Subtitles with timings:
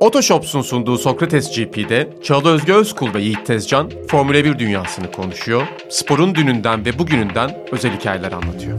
[0.00, 6.34] Otoshops'un sunduğu Sokrates GP'de Çağla Özge Özkul ve Yiğit Tezcan Formula 1 dünyasını konuşuyor, sporun
[6.34, 8.78] dününden ve bugününden özel hikayeler anlatıyor.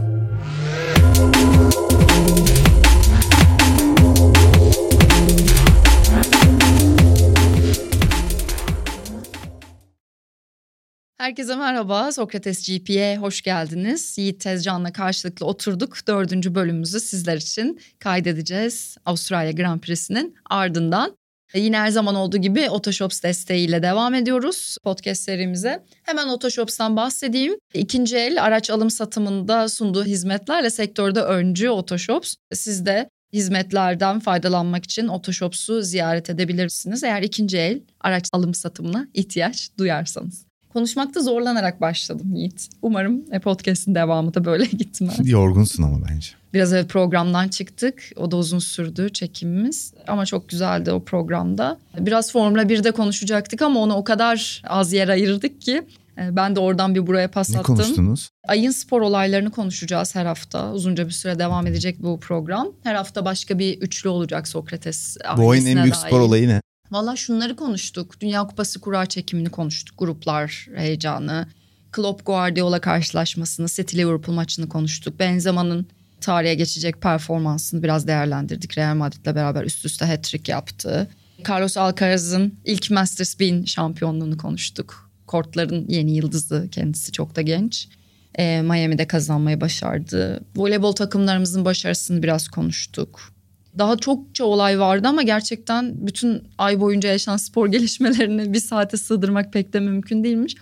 [11.30, 14.18] Herkese merhaba, Sokrates GP'ye hoş geldiniz.
[14.18, 16.06] Yiğit Tezcan'la karşılıklı oturduk.
[16.06, 18.96] Dördüncü bölümümüzü sizler için kaydedeceğiz.
[19.06, 21.16] Avustralya Grand Prix'sinin ardından.
[21.54, 25.84] E, yine her zaman olduğu gibi Otoshops desteğiyle devam ediyoruz podcast serimize.
[26.02, 27.54] Hemen Otoshops'tan bahsedeyim.
[27.74, 32.34] İkinci el araç alım satımında sunduğu hizmetlerle sektörde öncü Otoshops.
[32.52, 37.04] Siz de hizmetlerden faydalanmak için Otoshops'u ziyaret edebilirsiniz.
[37.04, 40.49] Eğer ikinci el araç alım satımına ihtiyaç duyarsanız.
[40.72, 42.68] Konuşmakta zorlanarak başladım Yiğit.
[42.82, 45.28] Umarım podcast'in devamı da böyle gitmez.
[45.30, 46.28] Yorgunsun ama bence.
[46.54, 48.02] Biraz evet programdan çıktık.
[48.16, 49.94] O da uzun sürdü çekimimiz.
[50.06, 51.78] Ama çok güzeldi o programda.
[51.98, 55.82] Biraz Formula 1'de konuşacaktık ama ona o kadar az yer ayırdık ki.
[56.18, 57.60] E, ben de oradan bir buraya pas attım.
[57.60, 58.30] Ne konuştunuz?
[58.48, 60.72] Ayın spor olaylarını konuşacağız her hafta.
[60.72, 62.68] Uzunca bir süre devam edecek bu program.
[62.82, 66.06] Her hafta başka bir üçlü olacak Sokrates Bu ayın en büyük dair.
[66.08, 66.60] spor olayı ne?
[66.90, 68.20] Valla şunları konuştuk.
[68.20, 69.98] Dünya Kupası kura çekimini konuştuk.
[69.98, 71.46] Gruplar heyecanı.
[71.92, 75.18] Klopp Guardiola karşılaşmasını, City Liverpool maçını konuştuk.
[75.18, 75.86] Benzema'nın
[76.20, 78.78] tarihe geçecek performansını biraz değerlendirdik.
[78.78, 81.08] Real Madrid'le beraber üst üste hat-trick yaptı.
[81.48, 85.10] Carlos Alcaraz'ın ilk Masters 1000 şampiyonluğunu konuştuk.
[85.26, 87.88] Kortların yeni yıldızı kendisi çok da genç.
[88.34, 90.40] E, Miami'de kazanmayı başardı.
[90.56, 93.32] Voleybol takımlarımızın başarısını biraz konuştuk.
[93.78, 99.52] Daha çokça olay vardı ama gerçekten bütün ay boyunca yaşanan spor gelişmelerini bir saate sığdırmak
[99.52, 100.56] pek de mümkün değilmiş.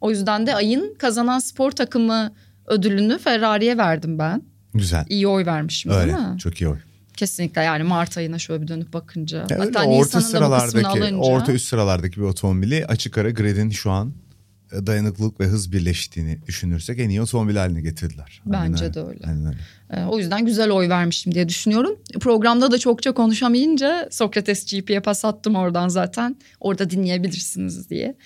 [0.00, 2.32] O yüzden de ayın kazanan spor takımı
[2.66, 4.42] ödülünü Ferrari'ye verdim ben.
[4.74, 5.04] Güzel.
[5.08, 6.38] İyi oy vermişim Öyle, değil mi?
[6.38, 6.78] çok iyi oy.
[7.16, 9.38] Kesinlikle yani Mart ayına şöyle bir dönüp bakınca.
[9.50, 11.16] Ya Hatta orta sıralardaki, alınca...
[11.16, 14.12] orta üst sıralardaki bir otomobili açık ara gridin şu an
[14.86, 18.42] dayanıklılık ve hız birleştiğini düşünürsek en iyi otomobil haline getirdiler.
[18.46, 19.20] Bence Aynen de öyle.
[19.26, 19.58] Aynen öyle.
[19.90, 21.96] Ee, o yüzden güzel oy vermişim diye düşünüyorum.
[22.20, 26.36] Programda da çokça konuşamayınca Sokrates GP'ye pas attım oradan zaten.
[26.60, 28.16] Orada dinleyebilirsiniz diye.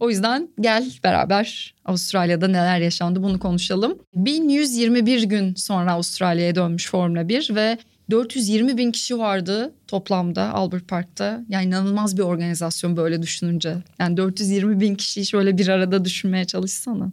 [0.00, 3.98] O yüzden gel beraber Avustralya'da neler yaşandı bunu konuşalım.
[4.14, 7.78] 1121 gün sonra Avustralya'ya dönmüş Formula 1 ve
[8.10, 11.44] 420 bin kişi vardı toplamda Albert Park'ta.
[11.48, 13.76] Yani inanılmaz bir organizasyon böyle düşününce.
[13.98, 17.12] Yani 420 bin kişiyi şöyle bir arada düşünmeye çalışsana.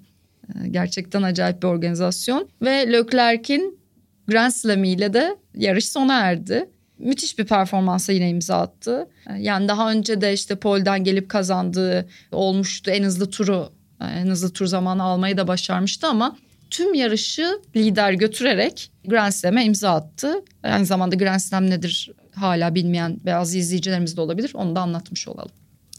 [0.50, 2.50] Ee, gerçekten acayip bir organizasyon.
[2.62, 3.80] Ve Leclerc'in
[4.28, 6.70] Grand Slam ile de yarış sona erdi.
[7.00, 9.08] Müthiş bir performansa yine imza attı.
[9.30, 12.92] Ee, yani daha önce de işte polden gelip kazandığı olmuştu.
[12.92, 13.70] En hızlı turu,
[14.02, 16.38] en hızlı tur zamanı almayı da başarmıştı ama
[16.70, 20.34] tüm yarışı lider götürerek Grand Slam'e imza attı.
[20.64, 24.52] Aynı zamanda Grand Slam nedir hala bilmeyen bazı izleyicilerimiz de olabilir.
[24.54, 25.52] Onu da anlatmış olalım.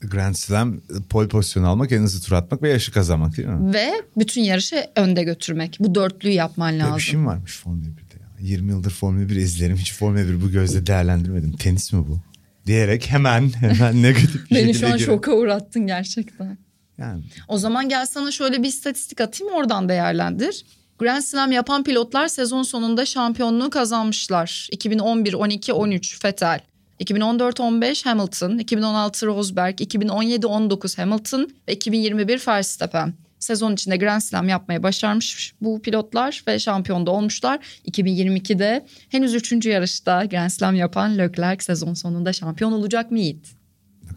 [0.03, 0.81] Grand Slam
[1.11, 3.75] pole pozisyonu almak, en hızlı tur atmak ve yarışı kazanmak değil mi?
[3.75, 5.77] Ve bütün yarışı önde götürmek.
[5.81, 6.87] Bu dörtlüyü yapman lazım.
[6.87, 8.49] Böyle bir şey mi varmış Formula 1'de ya?
[8.49, 9.77] 20 yıldır Formula 1 izlerim.
[9.77, 11.53] Hiç Formula 1 bu gözle değerlendirmedim.
[11.53, 12.21] Tenis mi bu?
[12.67, 16.59] Diyerek hemen hemen negatif bir Beni şu an şoka uğrattın gerçekten.
[16.99, 17.23] Yani.
[17.49, 20.65] O zaman gel sana şöyle bir istatistik atayım oradan değerlendir.
[20.99, 24.69] Grand Slam yapan pilotlar sezon sonunda şampiyonluğu kazanmışlar.
[24.73, 26.61] 2011, 12, 13 Vettel.
[27.01, 33.15] 2014-15 Hamilton, 2016 Rosberg, 2017-19 Hamilton ve 2021 Verstappen.
[33.39, 37.59] Sezon içinde Grand Slam yapmayı başarmış bu pilotlar ve şampiyon da olmuşlar.
[37.91, 39.67] 2022'de henüz 3.
[39.67, 43.59] yarışta Grand Slam yapan Leclerc sezon sonunda şampiyon olacak mı Yiğit?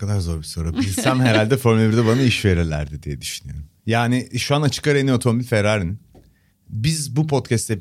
[0.02, 0.78] Kadar zor bir soru.
[0.78, 3.66] Bilsem herhalde Formula 1'de bana iş verirlerdi diye düşünüyorum.
[3.86, 6.00] Yani şu an açık ara en iyi otomobil Ferrari'nin.
[6.70, 7.80] Biz bu podcast'te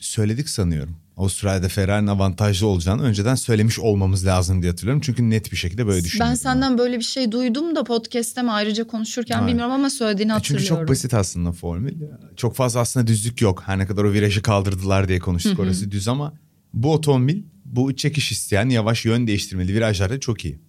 [0.00, 0.96] söyledik sanıyorum.
[1.16, 5.00] Avustralya'da Ferrari'nin avantajlı olacağını önceden söylemiş olmamız lazım diye hatırlıyorum.
[5.04, 6.30] Çünkü net bir şekilde böyle düşünüyorum.
[6.30, 9.48] Ben senden böyle bir şey duydum da podcast'te mi ayrıca konuşurken evet.
[9.48, 10.66] bilmiyorum ama söylediğini hatırlıyorum.
[10.68, 11.94] Çünkü çok basit aslında formül.
[12.36, 13.62] Çok fazla aslında düzlük yok.
[13.66, 16.34] Her ne kadar o virajı kaldırdılar diye konuştuk orası düz ama
[16.74, 20.67] bu otomobil bu çekiş isteyen yavaş yön değiştirmeli virajlarda çok iyi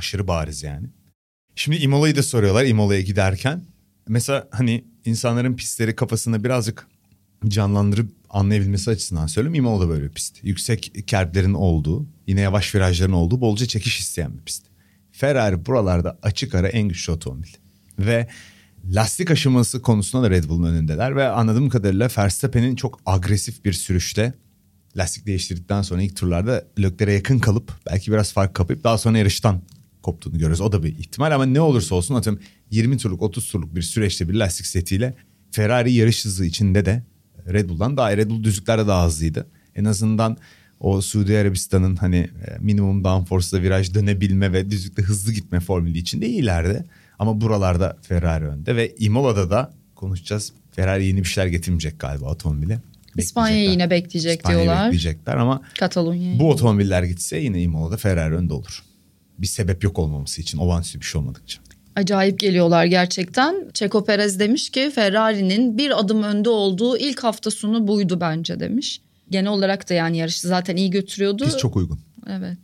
[0.00, 0.86] aşırı bariz yani.
[1.54, 3.64] Şimdi Imola'yı da soruyorlar Imola'ya giderken.
[4.08, 6.86] Mesela hani insanların pistleri kafasında birazcık
[7.48, 9.54] canlandırıp anlayabilmesi açısından söylüyorum.
[9.54, 10.38] Imola da böyle bir pist.
[10.42, 14.66] Yüksek kerblerin olduğu, yine yavaş virajların olduğu, bolca çekiş isteyen bir pist.
[15.12, 17.52] Ferrari buralarda açık ara en güçlü otomobil.
[17.98, 18.28] Ve
[18.84, 21.16] lastik aşıması konusunda da Red Bull'un önündeler.
[21.16, 24.34] Ve anladığım kadarıyla Verstappen'in çok agresif bir sürüşte
[24.96, 29.62] lastik değiştirdikten sonra ilk turlarda Leclerc'e yakın kalıp belki biraz fark kapıp daha sonra yarıştan
[30.02, 30.60] koptuğunu görüyoruz.
[30.60, 34.28] O da bir ihtimal ama ne olursa olsun atıyorum 20 turluk 30 turluk bir süreçte
[34.28, 35.14] bir lastik setiyle
[35.50, 37.02] Ferrari yarış hızı içinde de
[37.52, 39.46] Red Bull'dan daha Red Bull düzlüklerde daha hızlıydı.
[39.74, 40.36] En azından
[40.80, 46.28] o Suudi Arabistan'ın hani e, minimum downforce'da viraj dönebilme ve düzlükte hızlı gitme formülü içinde
[46.28, 46.84] iyilerdi.
[47.18, 50.52] Ama buralarda Ferrari önde ve Imola'da da konuşacağız.
[50.72, 52.78] Ferrari yeni bir şeyler getirmeyecek galiba otomobile.
[53.16, 54.86] İspanya'yı yine bekleyecek İspanya'yı diyorlar.
[54.86, 56.38] bekleyecekler ama Katalonya'yı.
[56.38, 58.82] bu otomobiller gitse yine Imola'da Ferrari önde olur.
[59.40, 61.60] Bir sebep yok olmaması için olağanüstü bir şey olmadıkça.
[61.96, 63.70] Acayip geliyorlar gerçekten.
[63.74, 69.00] Checo Perez demiş ki Ferrari'nin bir adım önde olduğu ilk hafta sonu buydu bence demiş.
[69.30, 71.44] Genel olarak da yani yarışı zaten iyi götürüyordu.
[71.44, 71.98] Pist çok uygun.
[72.28, 72.58] Evet.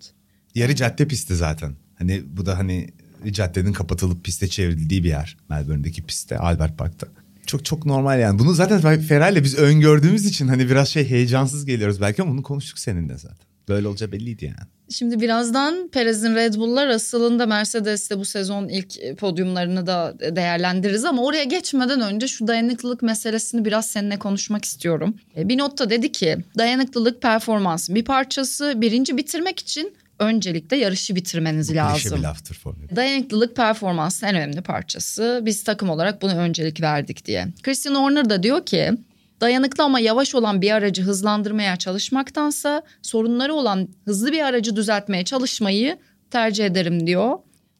[0.55, 1.75] Yarı cadde pisti zaten.
[1.99, 2.89] Hani bu da hani
[3.31, 5.37] caddenin kapatılıp piste çevrildiği bir yer.
[5.49, 7.07] Melbourne'deki pistte, Albert Park'ta.
[7.47, 8.39] Çok çok normal yani.
[8.39, 12.79] Bunu zaten Ferrari'yle biz öngördüğümüz için hani biraz şey heyecansız geliyoruz belki ama bunu konuştuk
[12.79, 13.47] seninle zaten.
[13.69, 14.69] Böyle olacağı belliydi yani.
[14.91, 21.45] Şimdi birazdan Perez'in Red Bull'lar Russell'ın Mercedes'te bu sezon ilk podyumlarını da değerlendiririz ama oraya
[21.45, 25.17] geçmeden önce şu dayanıklılık meselesini biraz seninle konuşmak istiyorum.
[25.37, 31.75] E, bir notta dedi ki dayanıklılık performansın bir parçası birinci bitirmek için öncelikle yarışı bitirmeniz
[31.75, 32.03] lazım.
[32.03, 32.61] Klişe bir laftır.
[32.97, 35.41] Dayanıklılık performansın en önemli parçası.
[35.43, 37.47] Biz takım olarak bunu öncelik verdik diye.
[37.63, 38.93] Christian Horner da diyor ki
[39.41, 45.99] dayanıklı ama yavaş olan bir aracı hızlandırmaya çalışmaktansa sorunları olan hızlı bir aracı düzeltmeye çalışmayı
[46.31, 47.39] tercih ederim diyor.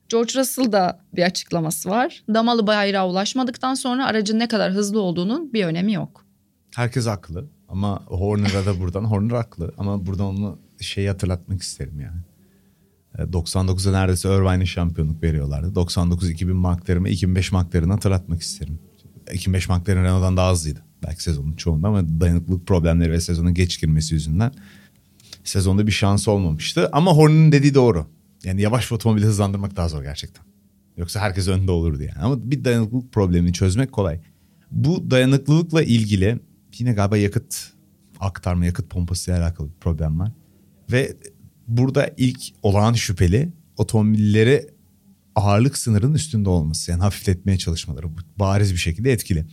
[0.09, 2.25] George Russell'da bir açıklaması var.
[2.35, 6.25] Damalı bayrağa ulaşmadıktan sonra aracın ne kadar hızlı olduğunun bir önemi yok.
[6.75, 12.21] Herkes haklı ama Horner'a da buradan Horner haklı ama buradan onu şeyi hatırlatmak isterim yani.
[13.19, 15.75] 99'da neredeyse Irvine'e şampiyonluk veriyorlardı.
[15.75, 18.79] 99 2000 McLaren'ı 2005 McLaren'ı hatırlatmak isterim.
[19.33, 20.86] 2005 McLaren Renault'dan daha hızlıydı.
[21.03, 24.53] Belki sezonun çoğunda ama dayanıklılık problemleri ve sezonun geç girmesi yüzünden
[25.45, 26.89] sezonda bir şans olmamıştı.
[26.93, 28.07] Ama Horner'ın dediği doğru.
[28.45, 30.45] Yani yavaş otomobili hızlandırmak daha zor gerçekten.
[30.97, 32.19] Yoksa herkes önde olurdu yani.
[32.19, 34.21] Ama bir dayanıklılık problemini çözmek kolay.
[34.71, 36.41] Bu dayanıklılıkla ilgili
[36.79, 37.73] yine galiba yakıt
[38.21, 40.33] aktarma, yakıt pompası ile alakalı bir problem var.
[40.93, 41.17] Ve
[41.69, 44.67] burada ilk olağan şüpheli otomobilleri
[45.35, 46.91] ağırlık sınırının üstünde olması.
[46.91, 48.07] Yani hafifletmeye çalışmaları
[48.39, 49.47] bariz bir şekilde etkili.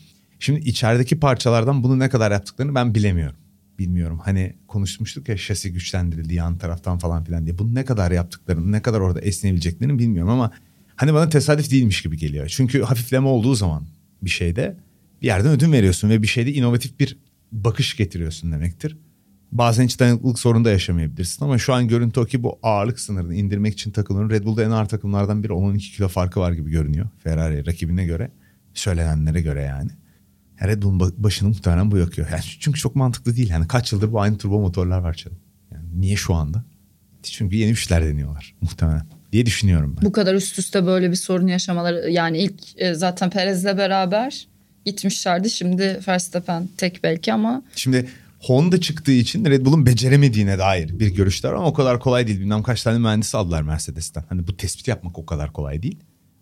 [0.44, 3.36] Şimdi içerideki parçalardan bunu ne kadar yaptıklarını ben bilemiyorum.
[3.80, 7.58] Bilmiyorum hani konuşmuştuk ya şasi güçlendirildi yan taraftan falan filan diye.
[7.58, 10.52] Bunu ne kadar yaptıklarını ne kadar orada esneyebileceklerini bilmiyorum ama
[10.96, 12.48] hani bana tesadüf değilmiş gibi geliyor.
[12.48, 13.84] Çünkü hafifleme olduğu zaman
[14.22, 14.78] bir şeyde
[15.22, 17.18] bir yerden ödün veriyorsun ve bir şeyde inovatif bir
[17.52, 18.98] bakış getiriyorsun demektir.
[19.52, 23.36] Bazen hiç dayanıklılık sorunu da yaşamayabilirsin ama şu an görüntü o ki bu ağırlık sınırını
[23.36, 27.08] indirmek için takımların Red Bull'da en ağır takımlardan biri 10-12 kilo farkı var gibi görünüyor
[27.24, 28.32] Ferrari rakibine göre.
[28.74, 29.92] Söylenenlere göre yani.
[30.62, 32.28] Red Bull'un başını muhtemelen bu yakıyor.
[32.32, 33.50] Yani çünkü çok mantıklı değil.
[33.50, 35.38] Yani kaç yıldır bu aynı turbo motorlar var canım.
[35.72, 36.64] Yani niye şu anda?
[37.24, 40.06] Çünkü yeni bir şeyler deniyorlar muhtemelen diye düşünüyorum ben.
[40.06, 44.48] Bu kadar üst üste böyle bir sorun yaşamaları yani ilk e, zaten Perez'le beraber
[44.86, 45.50] gitmişlerdi.
[45.50, 47.64] Şimdi Verstappen tek belki ama.
[47.76, 48.10] Şimdi
[48.40, 52.40] Honda çıktığı için Red Bull'un beceremediğine dair bir görüşler ama o kadar kolay değil.
[52.40, 54.24] Bilmem kaç tane mühendis aldılar Mercedes'ten.
[54.30, 55.98] Hani bu tespit yapmak o kadar kolay değil.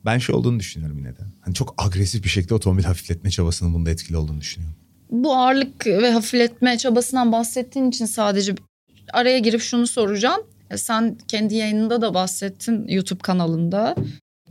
[0.05, 1.21] Ben şey olduğunu düşünüyorum yine de.
[1.41, 4.75] Hani çok agresif bir şekilde otomobil hafifletme çabasının bunda etkili olduğunu düşünüyorum.
[5.11, 8.55] Bu ağırlık ve hafifletme çabasından bahsettiğin için sadece
[9.13, 10.41] araya girip şunu soracağım.
[10.69, 13.95] E, sen kendi yayınında da bahsettin YouTube kanalında.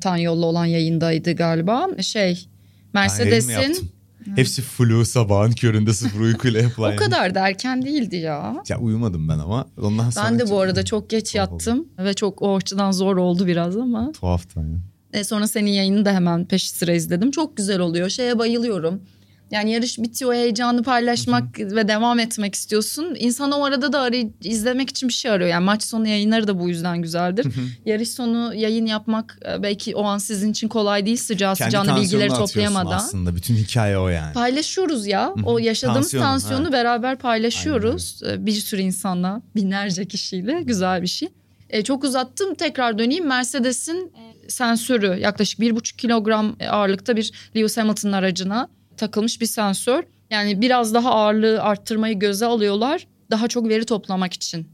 [0.00, 1.88] Tan yolla olan yayındaydı galiba.
[2.02, 2.48] Şey
[2.92, 3.90] Mercedes'in
[4.36, 6.92] Hepsi flu sabahın köründe sıfır uykuyla yapılan.
[6.94, 8.62] o kadar da erken değildi ya.
[8.68, 10.26] Ya uyumadım ben ama ondan sonra.
[10.26, 14.12] Ben de bu arada çok geç yattım ve çok o açıdan zor oldu biraz ama.
[14.12, 14.78] Tuhaftı yani.
[15.12, 17.30] E sonra senin yayını da hemen peş sıra izledim.
[17.30, 18.08] Çok güzel oluyor.
[18.08, 19.02] Şeye bayılıyorum.
[19.50, 21.76] Yani yarış bitiyor, heyecanı paylaşmak Hı-hı.
[21.76, 23.16] ve devam etmek istiyorsun.
[23.18, 25.50] İnsan o arada da arayı, izlemek için bir şey arıyor.
[25.50, 27.44] Yani maç sonu yayınları da bu yüzden güzeldir.
[27.44, 27.64] Hı-hı.
[27.86, 32.28] Yarış sonu yayın yapmak belki o an sizin için kolay değil sıcağı Kendi sıcağına bilgileri
[32.28, 32.96] toplayamadan.
[32.96, 34.32] aslında bütün hikaye o yani.
[34.32, 35.26] Paylaşıyoruz ya.
[35.26, 35.46] Hı-hı.
[35.46, 36.72] O yaşadığımız tansiyonu, tansiyonu evet.
[36.72, 38.20] beraber paylaşıyoruz.
[38.24, 38.46] Aynen.
[38.46, 41.28] Bir sürü insanla, binlerce kişiyle güzel bir şey.
[41.70, 43.26] E, çok uzattım tekrar döneyim.
[43.26, 44.12] Mercedes'in
[44.50, 50.02] sensörü yaklaşık bir buçuk kilogram ağırlıkta bir Lewis Hamilton aracına takılmış bir sensör.
[50.30, 53.06] Yani biraz daha ağırlığı arttırmayı göze alıyorlar.
[53.30, 54.68] Daha çok veri toplamak için.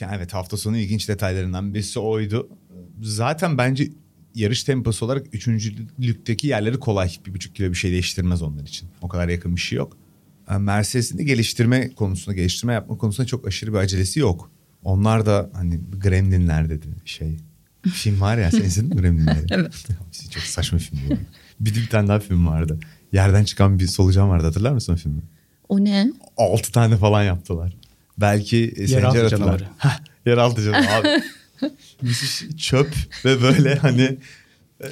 [0.00, 2.48] Yani evet hafta sonu ilginç detaylarından birisi oydu.
[3.02, 3.90] Zaten bence
[4.34, 7.10] yarış temposu olarak üçüncülükteki yerleri kolay.
[7.26, 8.88] Bir buçuk kilo bir şey değiştirmez onlar için.
[9.02, 9.96] O kadar yakın bir şey yok.
[10.58, 14.50] Mercedes'in de geliştirme konusunda, geliştirme yapma konusunda çok aşırı bir acelesi yok.
[14.84, 17.36] Onlar da hani Gremlinler dedi şey.
[17.88, 19.46] Film var ya sen izledin mi Gremlinleri?
[19.50, 19.72] evet.
[20.30, 21.16] çok saçma film bu.
[21.60, 22.78] Bir, bir tane daha film vardı.
[23.12, 25.22] Yerden çıkan bir solucan vardı hatırlar mısın o filmi?
[25.68, 26.12] O ne?
[26.36, 27.76] Altı tane falan yaptılar.
[28.18, 29.64] Belki Yeraltı canavarı.
[29.78, 31.22] Heh, yeraltı canavarı abi.
[32.56, 34.18] Çöp ve böyle hani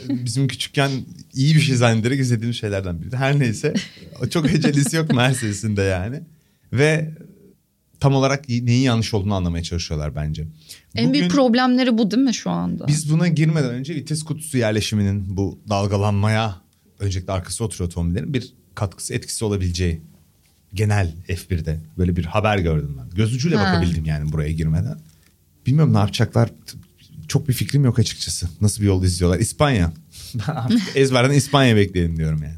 [0.09, 0.91] bizim küçükken
[1.35, 3.17] iyi bir şey zannederek izlediğimiz şeylerden biri.
[3.17, 3.75] Her neyse
[4.31, 6.21] çok ecelisi yok Mercedes'in de yani.
[6.73, 7.11] Ve
[8.01, 10.47] tam olarak neyin yanlış olduğunu anlamaya çalışıyorlar bence.
[10.95, 12.87] En büyük problemleri bu değil mi şu anda?
[12.87, 16.57] Biz buna girmeden önce vites kutusu yerleşiminin bu dalgalanmaya
[16.99, 20.01] öncelikle arkası oturuyor otomobillerin bir katkısı etkisi olabileceği
[20.75, 23.17] genel F1'de böyle bir haber gördüm ben.
[23.17, 23.65] Göz ucuyla Ha.
[23.65, 24.99] bakabildim yani buraya girmeden.
[25.67, 26.51] Bilmiyorum ne yapacaklar.
[27.29, 28.49] Çok bir fikrim yok açıkçası.
[28.61, 29.39] Nasıl bir yol izliyorlar?
[29.39, 29.93] İspanya.
[30.95, 32.55] Ezberden İspanya bekleyelim diyorum yani.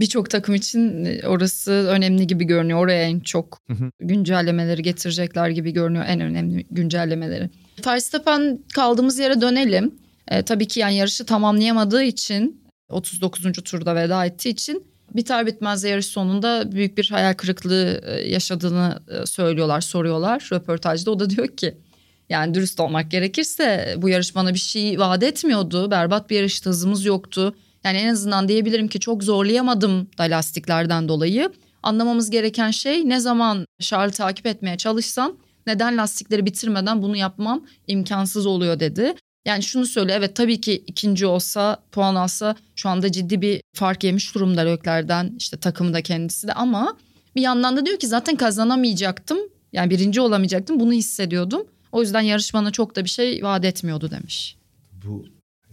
[0.00, 2.78] Birçok takım için orası önemli gibi görünüyor.
[2.78, 3.62] Oraya en çok
[4.00, 6.04] güncellemeleri getirecekler gibi görünüyor.
[6.08, 7.50] En önemli güncellemeleri.
[7.86, 9.94] Verstappen kaldığımız yere dönelim.
[10.28, 13.52] E, tabii ki yani yarışı tamamlayamadığı için 39.
[13.52, 19.26] turda veda ettiği için biter bitmez yarış sonunda büyük bir hayal kırıklığı e, yaşadığını e,
[19.26, 21.10] söylüyorlar, soruyorlar röportajda.
[21.10, 21.74] O da diyor ki
[22.28, 25.90] yani dürüst olmak gerekirse bu yarış bana bir şey vaat etmiyordu.
[25.90, 27.54] Berbat bir yarıştı, hızımız yoktu.
[27.84, 31.52] Yani en azından diyebilirim ki çok zorlayamadım da lastiklerden dolayı.
[31.82, 38.46] Anlamamız gereken şey ne zaman Charles'ı takip etmeye çalışsam neden lastikleri bitirmeden bunu yapmam imkansız
[38.46, 39.14] oluyor dedi.
[39.46, 44.04] Yani şunu söyle evet tabii ki ikinci olsa puan alsa şu anda ciddi bir fark
[44.04, 46.96] yemiş durumda Lökler'den işte takımı da kendisi de ama
[47.36, 49.38] bir yandan da diyor ki zaten kazanamayacaktım.
[49.72, 51.66] Yani birinci olamayacaktım bunu hissediyordum.
[51.92, 54.56] O yüzden yarış bana çok da bir şey vaat etmiyordu demiş.
[55.04, 55.24] Bu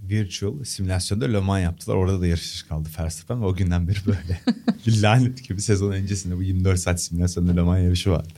[0.10, 1.96] virtual simülasyonda Le Mans yaptılar.
[1.96, 4.42] Orada da yarış kaldı Verstappen ve o günden beri böyle.
[5.02, 8.34] lanet gibi sezon öncesinde bu 24 saat simülasyonda Le Mans yarışı vardı.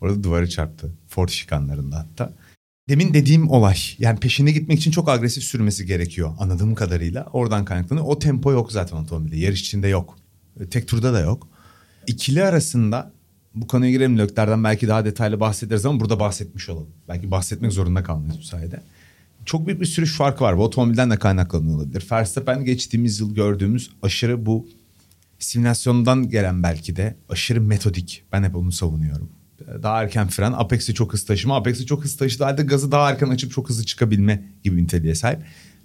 [0.00, 0.92] Orada duvarı çarptı.
[1.08, 2.32] Ford şikanlarında hatta.
[2.88, 7.26] Demin dediğim olay yani peşine gitmek için çok agresif sürmesi gerekiyor anladığım kadarıyla.
[7.32, 8.06] Oradan kaynaklanıyor.
[8.06, 9.36] O tempo yok zaten otomobilde.
[9.36, 10.18] Yarış içinde yok.
[10.70, 11.48] Tek turda da yok.
[12.06, 13.12] İkili arasında
[13.54, 16.90] bu konuya girelim Lökler'den belki daha detaylı bahsederiz ama burada bahsetmiş olalım.
[17.08, 18.80] Belki bahsetmek zorunda kalmayız bu sayede.
[19.44, 20.58] Çok büyük bir sürüş farkı var.
[20.58, 22.06] Bu otomobilden de kaynaklanıyor olabilir.
[22.12, 24.68] Verstappen geçtiğimiz yıl gördüğümüz aşırı bu
[25.38, 28.24] simülasyondan gelen belki de aşırı metodik.
[28.32, 29.28] Ben hep onu savunuyorum.
[29.82, 31.56] Daha erken fren, Apex'i çok hız taşıma.
[31.56, 35.14] Apex'i çok hız taşıdığı halde gazı daha erken açıp çok hızlı çıkabilme gibi bir niteliğe
[35.14, 35.38] sahip.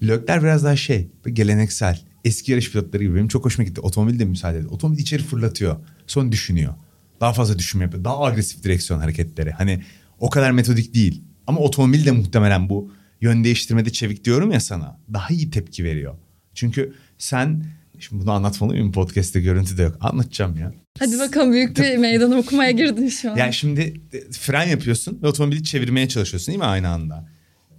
[0.04, 3.16] Lökler biraz daha şey, geleneksel, eski yarış pilotları gibi.
[3.16, 3.82] Benim çok hoşuma gitti.
[3.82, 4.72] Otomobil de müsaade ediyor.
[4.72, 5.76] Otomobil içeri fırlatıyor.
[6.08, 6.74] Sonra düşünüyor.
[7.22, 8.04] Daha fazla düşünme yapıyor.
[8.04, 9.52] Daha agresif direksiyon hareketleri.
[9.52, 9.84] Hani
[10.20, 11.24] o kadar metodik değil.
[11.48, 15.00] Ama otomobil de muhtemelen bu yön değiştirmede çevik diyorum ya sana.
[15.14, 16.16] Daha iyi tepki veriyor.
[16.54, 17.66] Çünkü sen
[18.00, 19.98] şimdi bunu anlatmalı mıyım podcast'te görüntü de yok.
[20.00, 20.74] Anlatacağım ya.
[21.00, 23.36] Hadi bakalım büyük bir meydan okumaya girdin şu an.
[23.36, 27.30] Yani şimdi fren yapıyorsun ve otomobili çevirmeye çalışıyorsun değil mi aynı anda?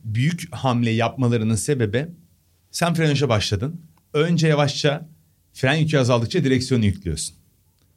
[0.04, 2.06] Büyük hamle yapmalarının sebebi
[2.70, 3.80] sen frenaja başladın.
[4.12, 5.08] Önce yavaşça
[5.52, 7.36] fren yükü azaldıkça direksiyonu yüklüyorsun.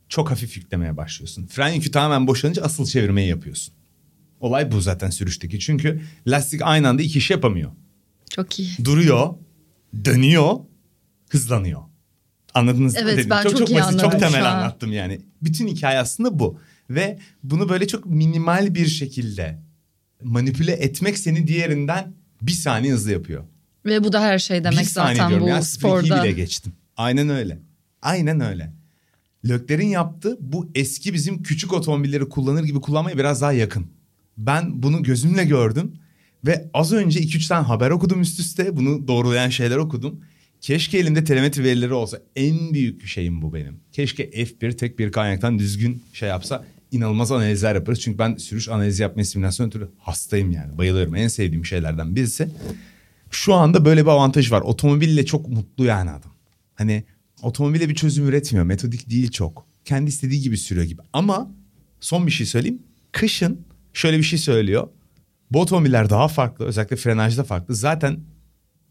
[0.10, 1.48] Çok hafif yüklemeye başlıyorsun.
[1.48, 3.74] Fren yükü tamamen boşalınca asıl çevirmeyi yapıyorsun.
[4.42, 5.60] Olay bu zaten sürüşteki.
[5.60, 7.72] Çünkü lastik aynı anda iki iş yapamıyor.
[8.30, 8.70] Çok iyi.
[8.86, 9.34] Duruyor,
[10.06, 10.60] dönüyor,
[11.30, 11.82] hızlanıyor.
[12.54, 13.00] Anladınız mı?
[13.04, 13.30] Evet, dedim?
[13.30, 14.56] ben çok, çok çok iyi basit, çok anladım şu temel an.
[14.56, 15.22] anlattım yani.
[15.42, 16.60] Bütün hikaye aslında bu.
[16.90, 19.60] Ve bunu böyle çok minimal bir şekilde
[20.24, 23.44] manipüle etmek seni diğerinden bir saniye hızlı yapıyor.
[23.86, 26.24] Ve bu da her şey demek bir zaten bu ya, sporda.
[26.24, 26.74] bile geçtim.
[26.98, 27.60] Aynen öyle.
[28.02, 28.74] Aynen öyle.
[29.46, 34.01] Lökler'in yaptığı bu eski bizim küçük otomobilleri kullanır gibi kullanmaya biraz daha yakın.
[34.38, 35.94] Ben bunu gözümle gördüm
[36.46, 38.78] ve az önce 2-3 tane haber okudum üst üste.
[38.78, 40.22] Bunu doğrulayan şeyler okudum.
[40.62, 42.20] Keşke elimde telemetri verileri olsa.
[42.36, 43.80] En büyük şeyim bu benim.
[43.92, 46.66] Keşke F1 tek bir kaynaktan düzgün şey yapsa.
[46.92, 48.02] inanılmaz analizler yaparız.
[48.02, 50.78] Çünkü ben sürüş analizi yapma simülasyon türü hastayım yani.
[50.78, 51.16] Bayılıyorum.
[51.16, 52.50] En sevdiğim şeylerden birisi.
[53.32, 54.62] Şu anda böyle bir avantaj var.
[54.62, 56.32] Otomobille çok mutlu yani adam.
[56.76, 57.04] Hani
[57.42, 58.66] otomobile bir çözüm üretmiyor.
[58.66, 59.66] Metodik değil çok.
[59.86, 61.02] Kendi istediği gibi sürüyor gibi.
[61.14, 61.52] Ama
[62.00, 62.82] son bir şey söyleyeyim.
[63.12, 64.88] Kışın şöyle bir şey söylüyor.
[65.52, 66.66] Bu otomobiller daha farklı.
[66.66, 67.76] Özellikle frenajda farklı.
[67.76, 68.20] Zaten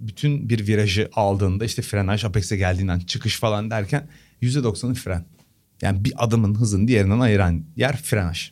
[0.01, 4.09] bütün bir virajı aldığında işte frenaj Apex'e geldiğinden çıkış falan derken
[4.43, 5.25] %90'ı fren.
[5.83, 8.51] Yani bir adımın hızını diğerinden ayıran yer frenaj.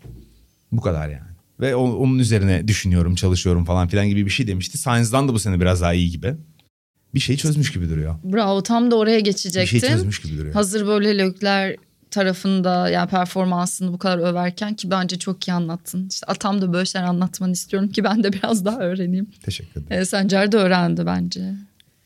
[0.73, 1.29] Bu kadar yani.
[1.61, 4.79] Ve onun üzerine düşünüyorum, çalışıyorum falan filan gibi bir şey demişti.
[4.79, 6.35] Science'dan da bu sene biraz daha iyi gibi.
[7.15, 8.15] Bir şeyi çözmüş gibi duruyor.
[8.25, 9.81] Bravo tam da oraya Bir geçecektim.
[9.81, 10.55] şey çözmüş gibi duruyor.
[10.55, 11.77] Hazır böyle Lökler
[12.11, 16.09] tarafında yani performansını bu kadar överken ki bence çok iyi anlattın.
[16.11, 19.27] İşte atam da böyle şeyler anlatmanı istiyorum ki ben de biraz daha öğreneyim.
[19.43, 20.03] Teşekkür ederim.
[20.03, 21.55] Ee, Sencer de öğrendi bence.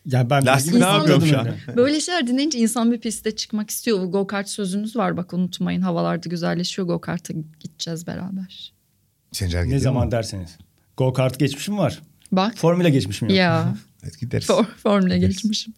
[0.06, 1.54] Ya ben Lastik ne yapıyorum şu öyle.
[1.76, 4.04] Böyle şeyler dinleyince insan bir piste çıkmak istiyor.
[4.04, 5.80] Go kart sözünüz var bak unutmayın.
[5.82, 6.88] Havalarda güzelleşiyor.
[6.88, 8.72] Go kart'a gideceğiz beraber.
[9.32, 10.12] Sencer Ne zaman mu?
[10.12, 10.58] derseniz.
[10.96, 12.02] Go kart geçmişim var.
[12.32, 13.38] Bak Formüle geçmişim yok.
[13.38, 14.46] ya Evet gideriz.
[14.46, 15.36] for, formüle Gideriz.
[15.36, 15.74] geçmişim.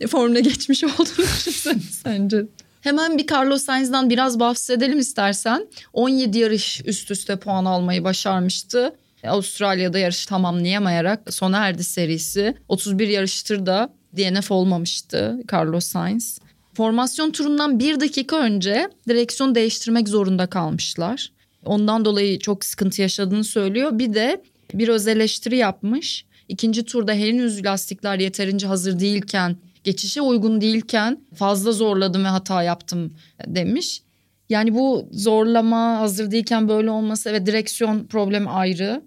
[0.00, 2.44] E, formüle geçmiş olduğunu düşünsene sence.
[2.82, 5.68] Hemen bir Carlos Sainz'dan biraz bahsedelim istersen.
[5.92, 8.96] 17 yarış üst üste puan almayı başarmıştı.
[9.26, 12.54] Avustralya'da yarış tamamlayamayarak sona erdi serisi.
[12.68, 16.38] 31 yarıştır da DNF olmamıştı Carlos Sainz.
[16.74, 21.32] Formasyon turundan bir dakika önce direksiyon değiştirmek zorunda kalmışlar.
[21.64, 23.98] Ondan dolayı çok sıkıntı yaşadığını söylüyor.
[23.98, 24.42] Bir de
[24.74, 26.24] bir öz eleştiri yapmış.
[26.48, 33.12] İkinci turda henüz lastikler yeterince hazır değilken, geçişe uygun değilken fazla zorladım ve hata yaptım
[33.46, 34.02] demiş.
[34.48, 39.02] Yani bu zorlama hazır değilken böyle olması ve direksiyon problemi ayrı.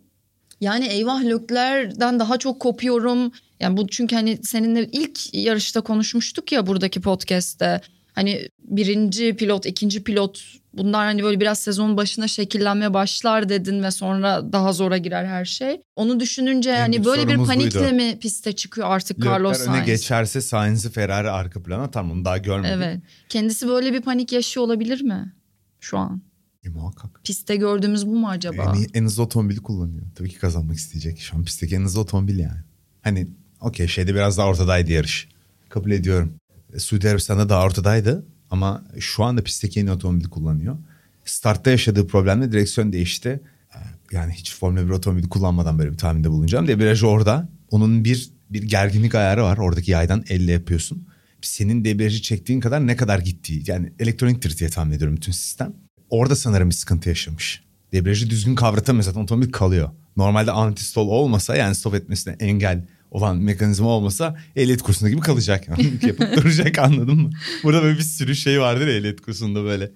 [0.61, 3.31] Yani eyvah löklerden daha çok kopuyorum.
[3.59, 7.81] Yani bu çünkü hani seninle ilk yarışta konuşmuştuk ya buradaki podcast'te.
[8.13, 10.41] Hani birinci pilot, ikinci pilot
[10.77, 15.45] bunlar hani böyle biraz sezon başına şekillenmeye başlar dedin ve sonra daha zora girer her
[15.45, 15.81] şey.
[15.95, 17.93] Onu düşününce En hani böyle bir panikle buydu.
[17.93, 19.85] mi piste çıkıyor artık Carlos Leclerc öne Sainz?
[19.85, 22.73] geçerse Sainz'i Ferrari arka plana tamam onu daha görmedik.
[22.75, 22.99] Evet.
[23.29, 25.33] Kendisi böyle bir panik yaşıyor olabilir mi
[25.79, 26.21] şu an?
[26.65, 27.21] E, muhakkak.
[27.23, 28.75] Pistte gördüğümüz bu mu acaba?
[28.77, 30.03] En, en hızlı otomobili kullanıyor.
[30.15, 31.19] Tabii ki kazanmak isteyecek.
[31.19, 32.59] Şu an pistteki en hızlı otomobil yani.
[33.01, 33.27] Hani
[33.61, 35.29] okey şeyde biraz daha ortadaydı yarış.
[35.69, 36.35] Kabul ediyorum.
[36.73, 38.25] E, Suudi Arabistan'da daha ortadaydı.
[38.55, 40.77] Ama şu anda pistteki en iyi otomobili kullanıyor.
[41.25, 43.41] Startta yaşadığı problemle direksiyon değişti.
[43.75, 43.77] E,
[44.11, 46.67] Yani hiç Formula 1 otomobili kullanmadan böyle bir tahminde bulunacağım.
[46.67, 47.49] Debriyaj orada.
[47.71, 49.57] Onun bir bir gerginlik ayarı var.
[49.57, 51.07] Oradaki yaydan elle yapıyorsun.
[51.41, 53.63] Senin debriyajı çektiğin kadar ne kadar gittiği.
[53.67, 55.73] Yani elektroniktir diye tahmin ediyorum bütün sistem.
[56.09, 57.63] Orada sanırım bir sıkıntı yaşamış.
[57.93, 59.89] Debriyajı düzgün kavratamıyor zaten otomobil kalıyor.
[60.17, 65.67] Normalde anti-stall olmasa yani stop etmesine engel olan mekanizma olmasa ehliyet kursunda gibi kalacak.
[65.67, 65.93] Yani.
[66.07, 67.29] Yapıp duracak anladın mı?
[67.63, 69.91] Burada böyle bir sürü şey vardır ehliyet kursunda böyle.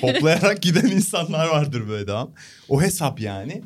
[0.00, 2.30] Hoplayarak giden insanlar vardır böyle devam.
[2.68, 3.62] O hesap yani.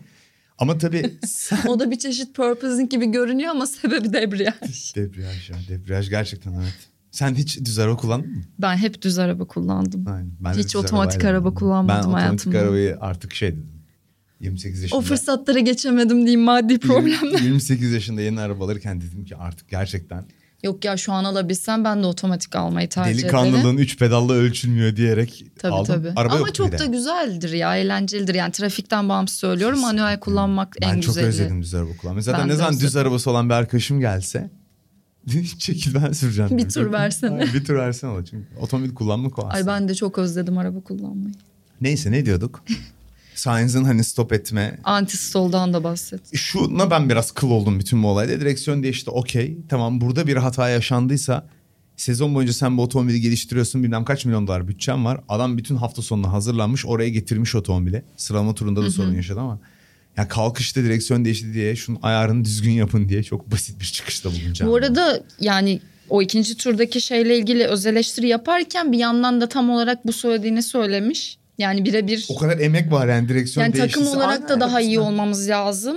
[0.59, 1.59] Ama tabii sen...
[1.69, 4.95] o da bir çeşit purposing gibi görünüyor ama sebebi debriyaj.
[4.97, 6.75] debriyaj ya debriyaj gerçekten evet.
[7.11, 8.43] Sen hiç düz araba kullandın mı?
[8.59, 10.05] Ben hep düz araba kullandım.
[10.09, 10.33] Aynen.
[10.41, 12.59] Ben Hiç otomatik araba kullanmadım Ben otomatik hayatımda.
[12.59, 13.76] arabayı artık şey dedim.
[14.41, 14.99] 28 yaşında.
[14.99, 17.39] O fırsatlara geçemedim diyeyim maddi problemler.
[17.43, 20.25] 28 yaşında yeni araba alırken dedim ki artık gerçekten
[20.63, 23.23] Yok ya şu an alabilsem ben de otomatik almayı tercih ederim.
[23.23, 25.95] delikanlılığın 3 pedalla ölçülmüyor diyerek Tabii aldım.
[25.95, 26.13] tabii.
[26.17, 28.35] Araba Ama çok da güzeldir ya eğlencelidir.
[28.35, 31.27] Yani trafikten bağımsız söylüyorum manuel kullanmak Ben en çok güzeli.
[31.27, 32.23] özledim düz araba kullanmayı.
[32.23, 33.07] Zaten Ben ne zaman düz özledim.
[33.07, 34.51] arabası olan bir arkadaşım gelse
[35.59, 36.59] çekil ben süreceğim.
[36.59, 37.41] Bir tur Çok- versene.
[37.55, 39.55] Bir tur versene çünkü otomobil kullanmak o aslında.
[39.73, 41.35] Ay ben de çok özledim araba kullanmayı.
[41.81, 42.65] Neyse ne diyorduk?
[43.37, 46.37] Sainz'ın hani stop etme Anti-stall'dan da bahset.
[46.37, 48.41] şuna ben biraz kıl oldum bütün bu olayda.
[48.41, 49.59] Direksiyon değişti okey.
[49.69, 51.49] Tamam burada bir hata yaşandıysa
[51.97, 55.21] sezon boyunca sen bu otomobili geliştiriyorsun bilmem kaç milyon dolar bütçen var.
[55.29, 58.03] Adam bütün hafta sonuna hazırlanmış oraya getirmiş otomobili.
[58.17, 59.61] Sıralama turunda da sorun yaşadı ama.
[60.17, 64.73] Ya kalkışta direksiyon değişti diye şunun ayarını düzgün yapın diye çok basit bir çıkışta bulunacağım.
[64.73, 69.71] Bu arada yani o ikinci turdaki şeyle ilgili öz eleştiri yaparken bir yandan da tam
[69.71, 71.39] olarak bu söylediğini söylemiş.
[71.59, 74.81] Yani birebir O kadar emek var yani direksiyon yani takım değiştiyse olarak aynen da daha
[74.81, 75.97] iyi olmamız lazım.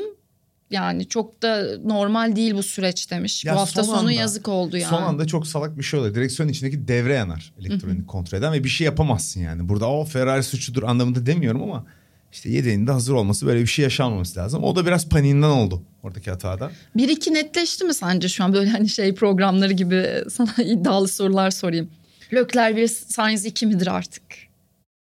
[0.71, 3.45] Yani çok da normal değil bu süreç demiş.
[3.45, 4.89] Ya bu hafta son sonu anda- yazık oldu yani.
[4.89, 6.15] Son anda çok salak bir şey oluyor.
[6.15, 9.69] Direksiyon içindeki devre yanar elektronik kontrol eden ve bir şey yapamazsın yani.
[9.69, 11.85] Burada o Ferrari suçudur anlamında demiyorum ama
[12.31, 14.63] işte yedeğinde hazır olması böyle bir şey yaşanmaması lazım.
[14.63, 16.71] O da biraz paniğinden oldu oradaki hatada.
[16.95, 21.51] Bir iki netleşti mi sence şu an böyle hani şey programları gibi sana iddialı sorular
[21.51, 21.89] sorayım.
[22.33, 24.23] Lökler bir Sainz 2 midir artık?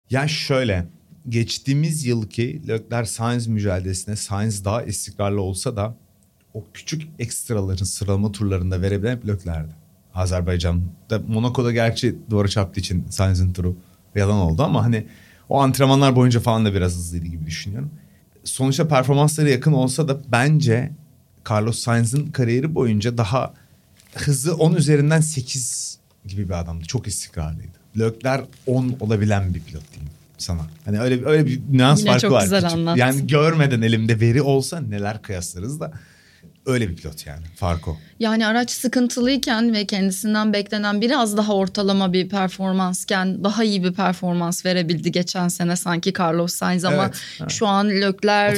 [0.09, 0.87] Ya şöyle
[1.29, 5.95] geçtiğimiz yılki Leclerc Sainz mücadelesine Sainz daha istikrarlı olsa da
[6.53, 9.75] o küçük ekstraların sıralama turlarında verebilen hep Leclerc'di.
[10.13, 13.75] Azerbaycan'da Monaco'da gerçi duvara çarptığı için Sainz'in turu
[14.15, 15.07] yalan oldu ama hani
[15.49, 17.91] o antrenmanlar boyunca falan da biraz hızlıydı gibi düşünüyorum.
[18.43, 20.91] Sonuçta performansları yakın olsa da bence
[21.49, 23.53] Carlos Sainz'in kariyeri boyunca daha
[24.15, 26.85] hızı 10 üzerinden 8 gibi bir adamdı.
[26.85, 27.78] Çok istikrarlıydı.
[27.99, 30.61] Leclerc 10 olabilen bir pilot diyeyim sana.
[30.85, 32.43] Hani öyle öyle bir nüans Yine farkı çok var.
[32.43, 32.77] güzel küçük.
[32.77, 32.99] anlattın.
[32.99, 35.91] Yani görmeden elimde veri olsa neler kıyaslarız da
[36.65, 37.45] öyle bir pilot yani.
[37.55, 37.97] Fark o.
[38.19, 44.65] Yani araç sıkıntılıyken ve kendisinden beklenen biraz daha ortalama bir performansken daha iyi bir performans
[44.65, 47.51] verebildi geçen sene sanki Carlos Sainz ama Evet, evet.
[47.51, 48.55] şu an Lökler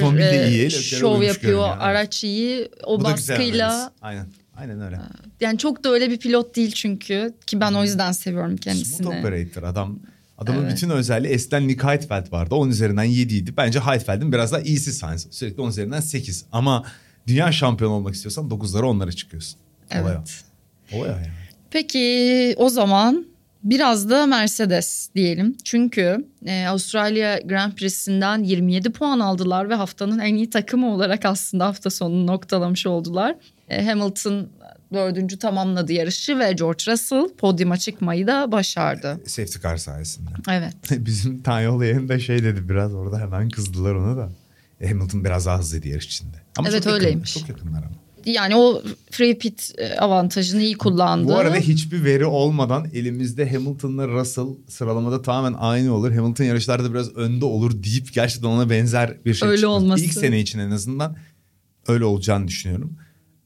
[0.50, 1.78] iyi, e, şov yapıyor, evet.
[1.82, 2.70] araç iyi.
[2.84, 3.92] O Bu baskıyla.
[4.02, 4.26] Aynen.
[4.62, 5.00] Aynen öyle.
[5.42, 8.98] yani çok da öyle bir pilot değil çünkü ki ben o yüzden seviyorum kendisini.
[8.98, 10.00] Smooth operator adam.
[10.38, 10.74] Adamın Evet.
[10.74, 12.56] bütün özelliği eskiden Nick Heidfeld vardı.
[12.56, 13.54] 10 üzerinden 7 idi.
[13.58, 15.28] Bence Heidfeld'in biraz daha iyisi Sainz.
[15.32, 16.46] Sürekli 10 üzerinden 8.
[16.52, 16.86] Ama
[17.28, 19.60] dünya şampiyonu olmak istiyorsan 9'lara 10'lara çıkıyorsun.
[19.92, 20.44] Evet.
[20.94, 20.98] o.
[20.98, 21.28] Olay o yani.
[21.72, 23.26] Peki o zaman
[23.64, 25.58] biraz da Mercedes diyelim.
[25.64, 31.66] Çünkü e, Avustralya Grand Prix'sinden 27 puan aldılar ve haftanın en iyi takımı olarak aslında
[31.66, 33.36] hafta sonunu noktalamış oldular.
[33.72, 34.50] E, Hamilton
[34.94, 39.20] dördüncü tamamladı yarışı ve George Russell podyuma çıkmayı da başardı.
[39.26, 40.30] Safety car sayesinde.
[40.50, 40.74] Evet.
[41.06, 44.30] Bizim Tanyol yayında şey dedi biraz orada hemen kızdılar ona da.
[44.82, 46.38] E, Hamilton biraz daha hızlıydı yarış içinde.
[46.58, 47.34] Ama Evet, çok yakın- öyleymiş.
[47.34, 47.96] Çok yakınlar ama.
[48.26, 51.28] Yani o free pit e, avantajını iyi kullandı.
[51.28, 56.12] Bu arada hiçbir veri olmadan elimizde Hamilton'la Russell sıralamada tamamen aynı olur.
[56.12, 59.76] Hamilton yarışlarda biraz önde olur deyip gerçekten ona benzer bir şey Öyle çıkması.
[59.84, 60.04] olması.
[60.06, 61.16] İlk sene için en azından
[61.88, 62.98] öyle olacağını düşünüyorum.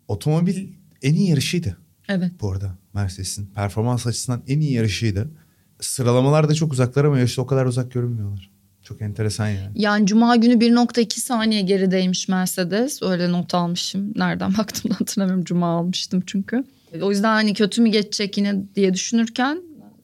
[0.07, 0.67] Otomobil
[1.01, 1.77] en iyi yarışıydı
[2.09, 2.31] Evet.
[2.41, 3.45] bu arada Mercedes'in.
[3.45, 5.31] Performans açısından en iyi yarışıydı.
[5.79, 8.51] Sıralamalar da çok uzaklar ama yarışta o kadar uzak görünmüyorlar.
[8.83, 9.71] Çok enteresan yani.
[9.75, 13.01] Yani cuma günü 1.2 saniye gerideymiş Mercedes.
[13.03, 14.13] Öyle not almışım.
[14.15, 15.43] Nereden baktım da hatırlamıyorum.
[15.43, 16.63] Cuma almıştım çünkü.
[17.01, 19.61] O yüzden hani kötü mü geçecek yine diye düşünürken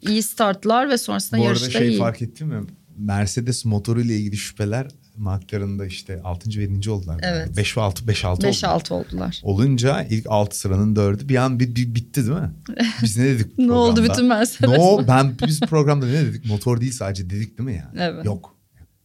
[0.10, 1.98] iyi startlar ve sonrasında Bu arada yarışta şey iyi.
[1.98, 2.62] fark ettin mi?
[2.98, 4.88] Mercedes motoruyla ilgili şüpheler
[5.22, 6.50] McLaren'da işte 6.
[6.60, 6.90] ve 7.
[6.90, 7.20] oldular.
[7.24, 7.58] Evet.
[7.58, 8.56] 5 ve 6, 5 6 oldu.
[8.56, 9.42] 5-6 oldular.
[9.44, 12.52] Olunca ilk 6 sıranın 4'ü bir an bir, bir bitti değil mi?
[13.04, 14.14] Biz ne dedik Ne oldu programda?
[14.14, 14.80] bütün Mercedes?
[14.80, 16.46] No, ben biz programda ne dedik?
[16.46, 18.14] Motor değil sadece dedik değil mi yani?
[18.14, 18.26] Evet.
[18.26, 18.56] Yok.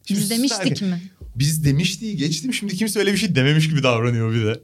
[0.06, 1.02] Şimdi Biz demiştik mi?
[1.36, 4.60] Biz demiştik geçtim şimdi kimse öyle bir şey dememiş gibi davranıyor bir de.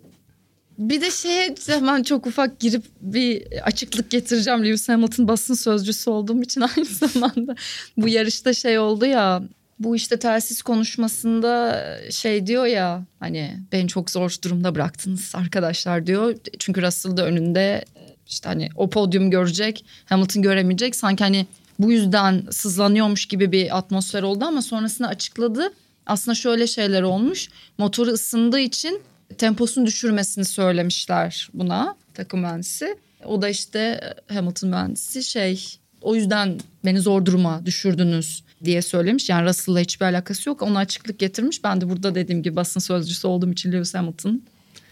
[0.79, 4.65] Bir de şeye hemen çok ufak girip bir açıklık getireceğim.
[4.65, 7.57] Lewis Hamilton basın sözcüsü olduğum için aynı zamanda
[7.97, 9.43] bu yarışta şey oldu ya
[9.79, 16.37] bu işte telsiz konuşmasında şey diyor ya hani beni çok zor durumda bıraktınız arkadaşlar diyor.
[16.59, 17.85] Çünkü Russell da önünde
[18.29, 21.47] işte hani o podyum görecek Hamilton göremeyecek sanki hani
[21.79, 25.73] bu yüzden sızlanıyormuş gibi bir atmosfer oldu ama sonrasında açıkladı.
[26.07, 29.01] Aslında şöyle şeyler olmuş motoru ısındığı için
[29.39, 32.97] temposunu düşürmesini söylemişler buna takım mühendisi.
[33.25, 39.29] O da işte Hamilton mühendisi şey o yüzden beni zor duruma düşürdünüz diye söylemiş.
[39.29, 40.62] Yani Russell'la hiçbir alakası yok.
[40.62, 41.64] Ona açıklık getirmiş.
[41.64, 44.42] Ben de burada dediğim gibi basın sözcüsü olduğum için Lewis Hamilton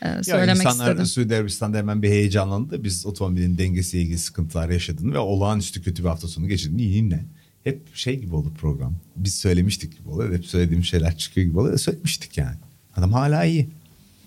[0.02, 1.06] e, söylemek ya insanlar istedim.
[1.06, 2.84] Suudi Arabistan'da hemen bir heyecanlandı.
[2.84, 7.24] Biz otomobilin dengesiyle ilgili sıkıntılar yaşadığını ve olağanüstü kötü bir hafta sonu geçirdiğini yine
[7.64, 8.94] hep şey gibi oldu program.
[9.16, 10.34] Biz söylemiştik gibi oluyor.
[10.34, 11.78] Hep söylediğim şeyler çıkıyor gibi oluyor.
[11.78, 12.56] Söylemiştik yani.
[12.96, 13.68] Adam hala iyi.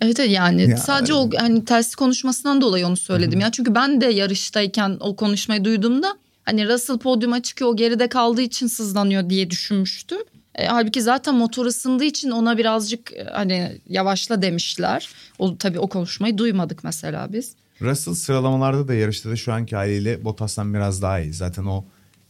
[0.01, 3.51] Evet yani Ya, sadece o hani telsiz konuşmasından dolayı onu söyledim ya.
[3.51, 8.67] Çünkü ben de yarıştayken o konuşmayı duyduğumda hani Russell podyuma çıkıyor o geride kaldığı için
[8.67, 10.19] sızlanıyor diye düşünmüştüm.
[10.56, 15.10] E, halbuki zaten motor ısındığı için ona birazcık e, hani yavaşla demişler.
[15.39, 17.56] O tabii o konuşmayı duymadık mesela biz.
[17.82, 21.34] Russell sıralamalarda da yarışta da şu anki haliyle Bottas'tan biraz daha iyi.
[21.34, 21.86] Zaten o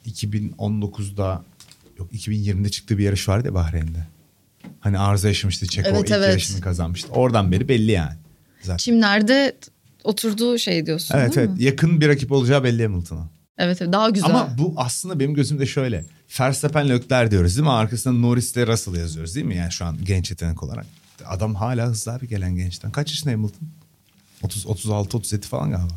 [0.06, 1.44] 2019'da
[2.00, 4.08] yok 2020'de çıktığı bir yarış vardı ya Bahreyn'de.
[4.80, 6.30] Hani arıza yaşamıştı Çeko Evet, ilk evet.
[6.30, 7.08] yarışını kazanmıştı.
[7.12, 8.18] Oradan beri belli yani.
[8.62, 8.78] Zaten.
[8.78, 9.58] Çimlerde
[10.04, 11.64] oturduğu şey diyorsun Evet değil evet mi?
[11.64, 13.30] yakın bir rakip olacağı belli Hamilton'a.
[13.58, 14.30] Evet evet daha güzel.
[14.30, 16.06] Ama bu aslında benim gözümde şöyle.
[16.40, 17.72] Verstappen Leclerc diyoruz değil mi?
[17.72, 19.56] Arkasında Norris ile Russell yazıyoruz değil mi?
[19.56, 20.86] Yani şu an genç yetenek olarak.
[21.26, 22.92] Adam hala hızlı abi gelen gençten.
[22.92, 23.68] Kaç yaşında Hamilton?
[24.42, 25.94] 30, 36, 37 falan galiba.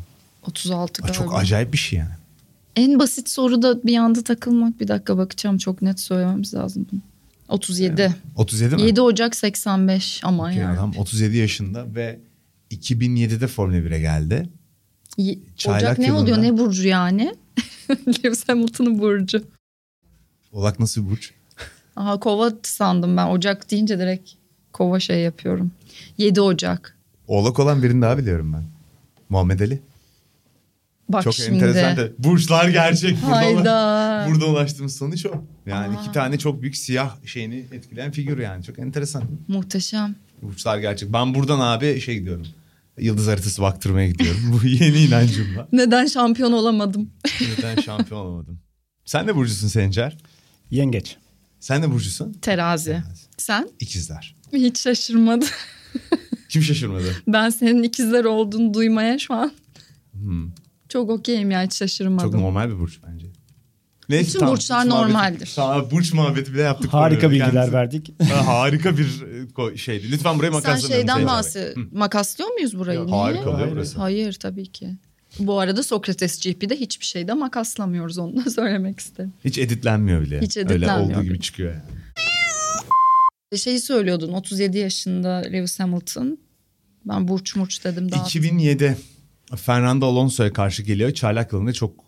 [0.47, 1.23] 36 Aa, galiba.
[1.23, 2.11] Çok acayip bir şey yani.
[2.75, 4.79] En basit soruda bir anda takılmak.
[4.79, 7.01] Bir dakika bakacağım çok net söylememiz lazım bunu.
[7.47, 8.15] 37.
[8.35, 8.81] 37 mi?
[8.81, 10.77] 7 Ocak 85 ama Okey, yani.
[10.77, 12.19] adam 37 yaşında ve
[12.71, 14.49] 2007'de Formula 1'e geldi.
[15.57, 16.21] Çaylak Ocak ne yılında.
[16.21, 17.35] oluyor ne burcu yani?
[17.89, 19.43] Lewis Hamilton'ın burcu.
[20.51, 21.31] Olak nasıl bir burç?
[21.95, 23.27] Aha kova sandım ben.
[23.27, 24.31] Ocak deyince direkt
[24.73, 25.71] kova şey yapıyorum.
[26.17, 26.97] 7 Ocak.
[27.27, 28.63] Oğlak olan birini daha biliyorum ben.
[29.29, 29.79] Muhammed Ali.
[31.09, 31.53] Bak Çok şimdi.
[31.65, 31.97] enteresan.
[31.97, 33.17] da- Burçlar gerçek.
[33.23, 34.27] Burada, Hayda.
[34.31, 35.31] burada ulaştığımız sonuç o.
[35.65, 36.01] Yani Aa.
[36.01, 38.63] iki tane çok büyük siyah şeyini etkileyen figür yani.
[38.63, 39.23] Çok enteresan.
[39.47, 40.15] Muhteşem.
[40.41, 41.13] Burçlar gerçek.
[41.13, 42.47] Ben buradan abi şey gidiyorum.
[42.99, 44.41] Yıldız haritası baktırmaya gidiyorum.
[44.53, 45.67] Bu yeni inancımla.
[45.71, 47.09] Neden şampiyon olamadım?
[47.57, 48.59] Neden şampiyon olamadım.
[49.05, 50.17] Sen de burcusun Sencer.
[50.71, 51.17] Yengeç.
[51.59, 52.33] Sen de burcusun.
[52.33, 52.85] Terazi.
[52.91, 53.21] Terazi.
[53.37, 53.69] Sen?
[53.79, 54.35] İkizler.
[54.53, 55.47] Hiç şaşırmadım.
[56.49, 57.15] Kim şaşırmadı?
[57.27, 59.51] Ben senin ikizler olduğunu duymaya şu an
[60.13, 60.49] Hmm.
[60.89, 62.31] çok okeyim ya hiç şaşırmadım.
[62.31, 63.27] Çok normal bir burç bence.
[64.09, 65.53] Neyse, Bütün tamam, burçlar burç muhabbeti- normaldir.
[65.55, 66.93] Tamam burç muhabbeti bile yaptık.
[66.93, 68.13] Harika bilgiler Kendisi- verdik.
[68.31, 69.23] Ha, harika bir
[69.73, 70.11] e, şeydi.
[70.11, 71.07] Lütfen buraya Sen makaslanmayalım.
[71.07, 71.77] şeyden bahset.
[71.91, 72.99] Makaslıyor muyuz burayı?
[72.99, 73.71] Yok, harika oluyor Hayır.
[73.71, 73.97] burası.
[73.99, 74.89] Hayır tabii ki.
[75.39, 79.33] Bu arada Sokrates GP'de hiçbir şeyde makaslamıyoruz onu da söylemek istedim.
[79.45, 80.41] Hiç editlenmiyor bile.
[80.41, 81.27] Hiç Öyle editlenmiyor olduğu bile.
[81.33, 81.83] gibi çıkıyor yani.
[83.59, 86.37] Şeyi söylüyordun 37 yaşında Lewis Hamilton.
[87.05, 88.23] Ben burç murç dedim daha.
[88.25, 88.97] 2007
[89.55, 91.11] Fernando Alonso'ya karşı geliyor.
[91.13, 92.06] Çaylak yılında çok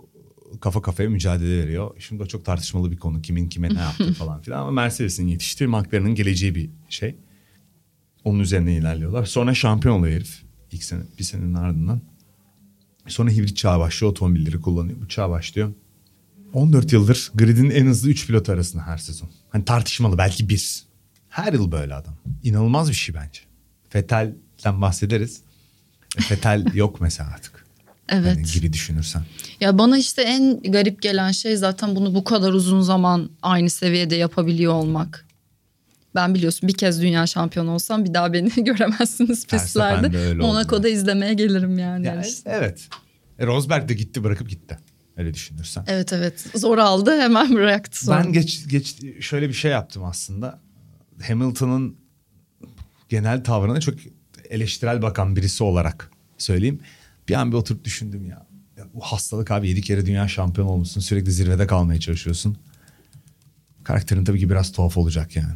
[0.61, 1.95] kafa kafaya mücadele veriyor.
[1.99, 3.21] Şimdi o çok tartışmalı bir konu.
[3.21, 4.59] Kimin kime ne yaptığı falan filan.
[4.59, 7.15] Ama Mercedes'in yetiştiği McLaren'ın geleceği bir şey.
[8.23, 9.25] Onun üzerine ilerliyorlar.
[9.25, 10.43] Sonra şampiyon oluyor herif.
[10.71, 12.01] İlk sene, bir senenin ardından.
[13.07, 14.11] Sonra hibrit çağa başlıyor.
[14.11, 15.01] Otomobilleri kullanıyor.
[15.01, 15.73] Bu çağ başlıyor.
[16.53, 19.29] 14 yıldır gridin en hızlı 3 pilot arasında her sezon.
[19.49, 20.83] Hani tartışmalı belki bir.
[21.29, 22.17] Her yıl böyle adam.
[22.43, 23.41] İnanılmaz bir şey bence.
[23.89, 25.41] Fetel'den bahsederiz.
[26.17, 27.58] E, Fetel yok mesela artık.
[28.11, 28.35] Evet.
[28.35, 29.21] Hani gibi düşünürsen.
[29.61, 34.15] Ya bana işte en garip gelen şey zaten bunu bu kadar uzun zaman aynı seviyede
[34.15, 35.25] yapabiliyor olmak.
[36.15, 40.33] Ben biliyorsun bir kez dünya şampiyonu olsam bir daha beni göremezsiniz pistlerde.
[40.33, 42.05] Monaco'da izlemeye gelirim yani.
[42.05, 42.87] Ya, evet.
[43.39, 44.77] E, Rosberg de gitti bırakıp gitti.
[45.17, 45.83] Öyle düşünürsen.
[45.87, 48.23] Evet evet zor aldı hemen bıraktı sonra.
[48.23, 50.59] Ben geç, geç şöyle bir şey yaptım aslında.
[51.21, 51.95] Hamilton'ın
[53.09, 53.95] genel tavrına çok
[54.49, 56.79] eleştirel bakan birisi olarak söyleyeyim.
[57.29, 58.45] Bir an bir oturup düşündüm ya.
[58.77, 61.01] ya bu hastalık abi yedi kere dünya şampiyonu olmuşsun.
[61.01, 62.57] Sürekli zirvede kalmaya çalışıyorsun.
[63.83, 65.53] Karakterin tabii ki biraz tuhaf olacak yani.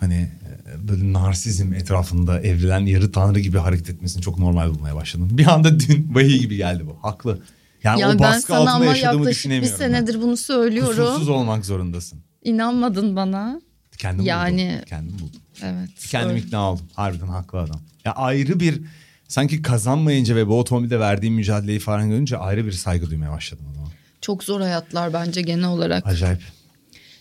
[0.00, 5.28] Hani e, böyle narsizm etrafında evrilen yarı tanrı gibi hareket etmesini çok normal bulmaya başladım.
[5.32, 6.96] Bir anda dün vahiy gibi geldi bu.
[7.02, 7.42] Haklı.
[7.82, 9.78] Yani, yani o ben baskı altında yaşadığımı yaklaşık bir düşünemiyorum.
[9.80, 9.86] ben.
[9.86, 10.96] senedir bunu söylüyorum.
[10.96, 12.20] Kusursuz olmak zorundasın.
[12.42, 13.60] İnanmadın bana.
[13.98, 14.84] Kendim Yani- buldum.
[14.88, 15.40] Kendim buldum.
[15.62, 15.90] Evet.
[16.10, 16.40] Kendim öyle.
[16.40, 16.86] ikna oldum.
[16.94, 17.80] Harbiden haklı adam.
[18.04, 18.82] Ya ayrı bir
[19.30, 23.74] sanki kazanmayınca ve bu otomobilde verdiğim mücadeleyi falan görünce ayrı bir saygı duymaya başladım o
[23.74, 23.90] zaman.
[24.20, 26.06] Çok zor hayatlar bence genel olarak.
[26.06, 26.42] Acayip.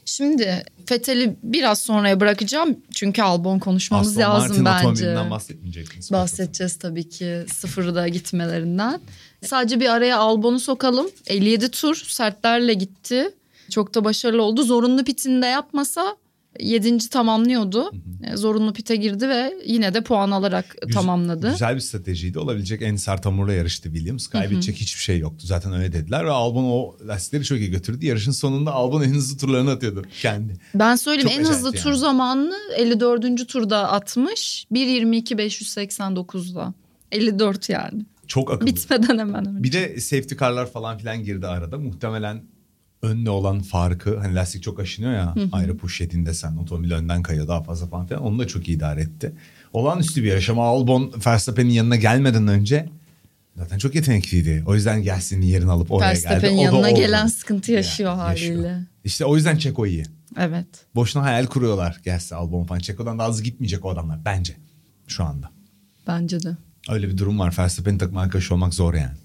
[0.05, 2.77] Şimdi Fethel'i biraz sonraya bırakacağım.
[2.95, 4.87] Çünkü Albon konuşmamız Aston lazım Martin bence.
[4.87, 6.11] otomobilinden bahsetmeyecektiniz.
[6.11, 9.01] Bahsedeceğiz tabii ki sıfırda gitmelerinden.
[9.45, 11.07] Sadece bir araya Albon'u sokalım.
[11.27, 13.29] 57 tur sertlerle gitti.
[13.69, 14.63] Çok da başarılı oldu.
[14.63, 16.15] Zorunlu pitini de yapmasa
[16.59, 17.09] 7.
[17.09, 17.91] tamamlıyordu.
[18.23, 21.51] E, Zorunlu pite girdi ve yine de puan alarak Güz- tamamladı.
[21.51, 22.39] Güzel bir stratejiydi.
[22.39, 24.27] Olabilecek en sert hamurla yarıştı Williams.
[24.27, 25.47] Kaybedecek hiçbir şey yoktu.
[25.47, 28.05] Zaten öyle dediler ve Albon o lastikleri çok iyi götürdü.
[28.05, 30.53] Yarışın sonunda Albon en hızlı turlarını atıyordu kendi.
[30.75, 31.99] Ben söyleyeyim Çok en hızlı acayip tur yani.
[31.99, 33.47] zamanını 54.
[33.47, 34.65] turda atmış.
[34.71, 36.73] 1.22 589'da.
[37.11, 38.05] 54 yani.
[38.27, 38.67] Çok akıllı.
[38.67, 39.63] Bitmeden hemen önce.
[39.63, 41.77] Bir de safety car'lar falan filan girdi arada.
[41.77, 42.41] Muhtemelen
[43.01, 47.63] önde olan farkı hani lastik çok aşınıyor ya ayrı yediğinde sen otomobil önden kayıyor daha
[47.63, 49.33] fazla falan filan onu da çok iyi idare etti.
[49.73, 52.89] Olağanüstü bir yarış ama Albon Verstappen'in yanına gelmeden önce
[53.57, 54.63] zaten çok yetenekliydi.
[54.67, 56.25] O yüzden Gasly'nin yerini alıp oraya geldi.
[56.25, 58.79] Verstappen'in yanına gelen sıkıntı Ya, yaşıyor haliyle.
[59.03, 60.05] İşte o yüzden Çeko iyi.
[60.37, 60.67] Evet.
[60.95, 62.79] Boşuna hayal kuruyorlar Gasly, Albon falan.
[62.79, 64.55] Çeko'dan daha hızlı gitmeyecek o adamlar bence
[65.07, 65.49] şu anda.
[66.07, 66.57] Bence de.
[66.89, 67.55] Öyle bir durum var.
[67.59, 69.17] Verstappen'in takım arkadaşı olmak zor yani.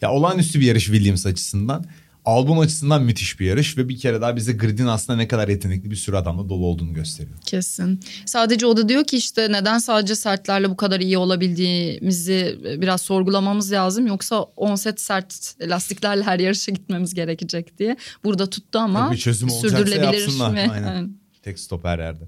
[0.00, 1.84] Ya olağanüstü bir yarış Williams açısından.
[2.24, 5.90] Albon açısından müthiş bir yarış ve bir kere daha bize gridin aslında ne kadar yetenekli
[5.90, 7.38] bir sürü adamla dolu olduğunu gösteriyor.
[7.44, 8.00] Kesin.
[8.26, 13.72] Sadece o da diyor ki işte neden sadece sertlerle bu kadar iyi olabildiğimizi biraz sorgulamamız
[13.72, 14.06] lazım.
[14.06, 17.96] Yoksa 10 set sert lastiklerle her yarışa gitmemiz gerekecek diye.
[18.24, 20.70] Burada tuttu ama Tabii çözüm sürdürülebilir mi?
[20.72, 21.10] Aynen.
[21.42, 22.24] Tek stop her yerde.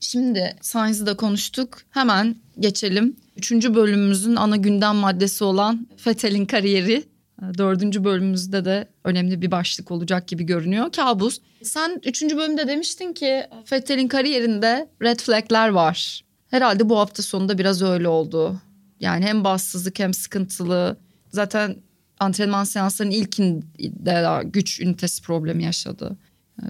[0.00, 1.78] Şimdi Sainz'ı da konuştuk.
[1.90, 3.16] Hemen geçelim.
[3.36, 7.04] Üçüncü bölümümüzün ana gündem maddesi olan Vettel'in kariyeri.
[7.58, 10.92] Dördüncü bölümümüzde de önemli bir başlık olacak gibi görünüyor.
[10.92, 11.40] Kabus.
[11.62, 16.24] Sen üçüncü bölümde demiştin ki Vettel'in kariyerinde red flagler var.
[16.50, 18.60] Herhalde bu hafta sonunda biraz öyle oldu.
[19.00, 20.96] Yani hem bassızlık hem sıkıntılı.
[21.28, 21.76] Zaten
[22.20, 26.16] antrenman seanslarının ilkinde güç ünitesi problemi yaşadı.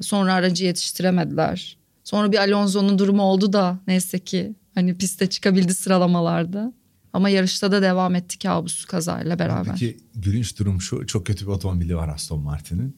[0.00, 1.78] Sonra aracı yetiştiremediler.
[2.04, 6.72] Sonra bir Alonso'nun durumu oldu da neyse ki hani piste çıkabildi sıralamalarda.
[7.18, 9.72] Ama yarışta da devam etti kabus kazayla beraber.
[9.72, 11.07] Peki gülünç durum şu.
[11.07, 12.96] Çok kötü bir otomobili var Aston Martin'in.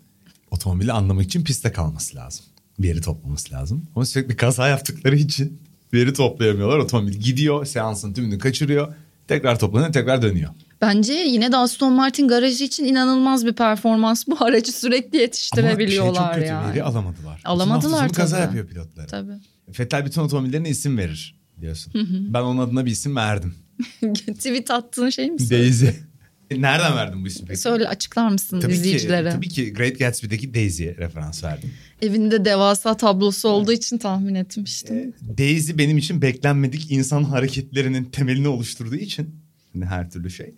[0.50, 2.44] Otomobili anlamak için pistte kalması lazım.
[2.78, 3.82] Veri toplaması lazım.
[3.96, 5.60] Ama sürekli kaza yaptıkları için
[5.92, 6.78] veri toplayamıyorlar.
[6.78, 8.94] Otomobil gidiyor seansın tümünü kaçırıyor.
[9.28, 10.50] Tekrar toplanıyor tekrar dönüyor.
[10.80, 14.26] Bence yine de Aston Martin garajı için inanılmaz bir performans.
[14.26, 16.70] Bu aracı sürekli yetiştirebiliyorlar Ama şey çok kötü yani.
[16.72, 17.42] veri alamadılar.
[17.44, 18.46] Alamadılar sonu kaza tabii.
[18.46, 19.06] yapıyor pilotları.
[19.06, 19.32] Tabii.
[19.78, 21.92] Vettel bütün otomobillerine isim verir diyorsun.
[22.34, 23.54] ben onun adına bir isim verdim.
[24.26, 25.50] Tweet attığın şey mi?
[25.50, 25.86] Daisy.
[26.56, 27.60] Nereden verdin bu ismi peki?
[27.60, 29.30] Söyle açıklar mısın Tabii ki, izleyicilere?
[29.30, 31.70] tabii ki Great Gatsby'deki Daisy'ye referans verdim.
[32.02, 35.14] Evinde devasa tablosu olduğu için tahmin etmiştim.
[35.38, 39.34] Daisy benim için beklenmedik insan hareketlerinin temelini oluşturduğu için
[39.72, 40.54] hani her türlü şey.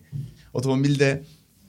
[0.53, 1.23] Otomobilde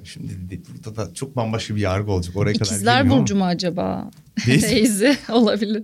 [0.04, 2.36] şimdi burada da çok bambaşka bir yargı olacak.
[2.36, 4.10] Oraya kadar İkizler Burcu mu acaba?
[4.46, 4.66] Daisy.
[4.74, 5.82] Daisy olabilir.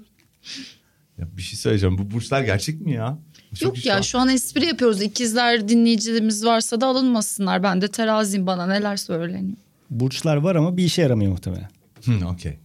[1.19, 1.99] Ya bir şey söyleyeceğim.
[1.99, 3.19] Bu burçlar gerçek mi ya?
[3.55, 5.03] Çok Yok ya şu an espri yapıyoruz.
[5.03, 7.63] İkizler dinleyicilerimiz varsa da alınmasınlar.
[7.63, 9.57] Ben de teraziyim bana neler söyleniyor.
[9.91, 11.69] Burçlar var ama bir işe yaramıyor muhtemelen.
[12.05, 12.59] Hı, okey.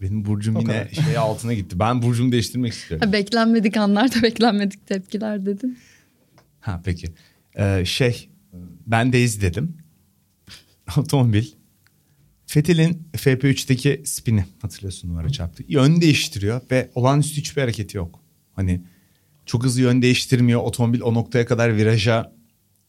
[0.00, 1.04] Benim burcum O yine kadar.
[1.04, 1.78] şey altına gitti.
[1.78, 3.06] Ben burcumu değiştirmek istiyorum.
[3.06, 5.78] Ha, beklenmedik anlarda beklenmedik tepkiler dedin.
[6.60, 7.06] Ha peki.
[7.58, 8.28] Ee, şey
[8.86, 9.76] ben Daisy dedim.
[10.96, 11.46] Otomobil.
[12.46, 15.64] Fethel'in FP3'teki spini hatırlıyorsun numara çarptı.
[15.68, 18.20] Yön değiştiriyor ve olağanüstü hiçbir hareketi yok.
[18.52, 18.80] Hani
[19.46, 20.60] çok hızlı yön değiştirmiyor.
[20.60, 22.32] Otomobil o noktaya kadar viraja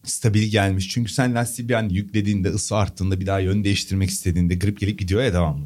[0.03, 0.89] stabil gelmiş.
[0.89, 4.99] Çünkü sen lastiği bir an yüklediğinde, ısı arttığında bir daha yön değiştirmek istediğinde grip gelip
[4.99, 5.65] gidiyor ya devamlı.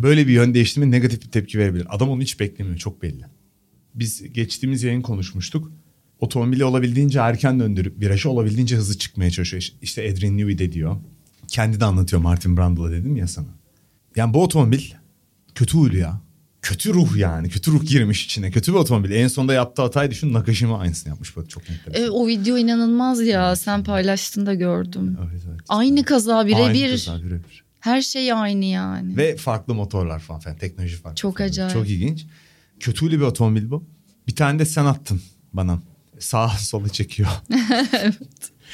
[0.00, 1.86] Böyle bir yön değiştirme negatif bir tepki verebilir.
[1.88, 3.24] Adam onu hiç beklemiyor çok belli.
[3.94, 5.72] Biz geçtiğimiz yayın konuşmuştuk.
[6.20, 9.62] Otomobili olabildiğince erken döndürüp virajı olabildiğince hızlı çıkmaya çalışıyor.
[9.82, 10.96] İşte Adrian Newey de diyor.
[11.48, 13.46] Kendi de anlatıyor Martin Brundle'a dedim ya sana.
[14.16, 14.82] Yani bu otomobil
[15.54, 16.20] kötü huylu ya.
[16.68, 17.48] Kötü ruh yani.
[17.48, 18.50] Kötü ruh girmiş içine.
[18.50, 19.10] Kötü bir otomobil.
[19.10, 20.32] En sonunda yaptığı hatayı düşün.
[20.32, 21.36] Nakashima aynısını yapmış.
[21.36, 22.04] Böyle çok enteresan.
[22.04, 23.56] E, o video inanılmaz ya.
[23.56, 25.18] Sen paylaştın da gördüm.
[25.30, 25.60] Evet, evet.
[25.68, 26.90] Aynı kaza Aynı birebir.
[26.90, 27.64] kaza, birebir.
[27.80, 29.16] Her şey aynı yani.
[29.16, 30.56] Ve farklı motorlar falan filan.
[30.56, 31.16] Teknoloji farklı.
[31.16, 31.48] Çok falan.
[31.48, 31.72] acayip.
[31.72, 32.26] Çok ilginç.
[32.80, 33.84] Kötüylü bir otomobil bu.
[34.26, 35.82] Bir tane de sen attın bana.
[36.18, 37.28] Sağa sola çekiyor.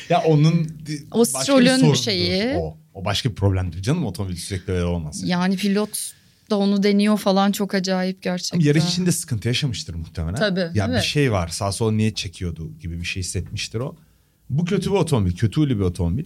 [0.09, 0.67] Ya onun
[1.13, 2.57] O başka bir şeyi.
[2.57, 5.27] O, o başka bir problemdir canım otomobil sürekli öyle olması.
[5.27, 6.15] Yani pilot
[6.51, 8.59] da onu deniyor falan çok acayip gerçekten.
[8.59, 10.37] Ama yarış içinde sıkıntı yaşamıştır muhtemelen.
[10.37, 11.03] Tabii, Ya evet.
[11.03, 13.97] bir şey var sağ sol niye çekiyordu gibi bir şey hissetmiştir o.
[14.51, 16.25] Bu kötü bir otomobil, kötü huylu bir otomobil.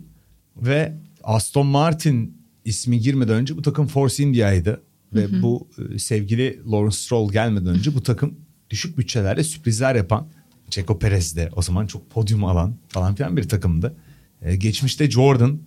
[0.56, 4.82] Ve Aston Martin ismi girmeden önce bu takım Force India'ydı.
[5.14, 8.34] Ve bu e, sevgili Lawrence Stroll gelmeden önce bu takım
[8.70, 10.28] düşük bütçelerle sürprizler yapan
[10.70, 13.96] Checo Perez de o zaman çok podyum alan falan filan bir takımdı.
[14.42, 15.58] E, geçmişte Jordan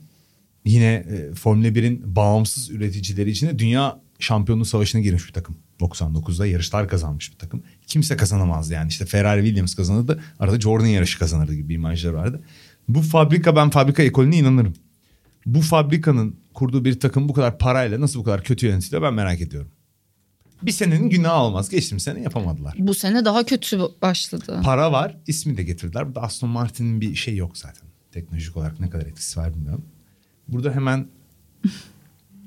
[0.66, 5.58] yine e, Formula 1'in bağımsız üreticileri içinde dünya şampiyonluğu savaşına girmiş bir takım.
[5.80, 7.64] 99'da yarışlar kazanmış bir takım.
[7.88, 10.24] Kimse kazanamazdı yani işte Ferrari Williams kazanırdı.
[10.40, 12.44] Arada Jordan yarışı kazanırdı gibi bir imajları vardı.
[12.88, 14.74] Bu fabrika ben fabrika ekolüne inanırım.
[15.46, 19.42] Bu fabrikanın kurduğu bir takım bu kadar parayla nasıl bu kadar kötü yönetiliyor ben merak
[19.42, 19.72] ediyorum.
[20.64, 21.70] Bir senenin günahı olmaz.
[21.70, 22.76] Geçtiğimiz sene yapamadılar.
[22.78, 24.62] Bu sene daha kötü başladı.
[24.64, 26.08] Para var, ismi de getirdiler.
[26.08, 27.90] Burada Aston Martin'in bir şey yok zaten.
[28.12, 29.86] Teknolojik olarak ne kadar etkisi var bilmiyorum.
[30.48, 31.08] Burada hemen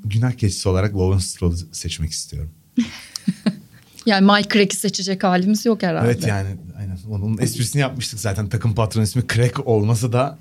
[0.04, 2.50] günah keçisi olarak Lawrence Stroll'u seçmek istiyorum.
[4.06, 6.06] Yani Mike Crack'i seçecek halimiz yok herhalde.
[6.06, 8.48] Evet yani aynen onun esprisini yapmıştık zaten.
[8.48, 10.38] Takım patronu ismi Crack olmasa da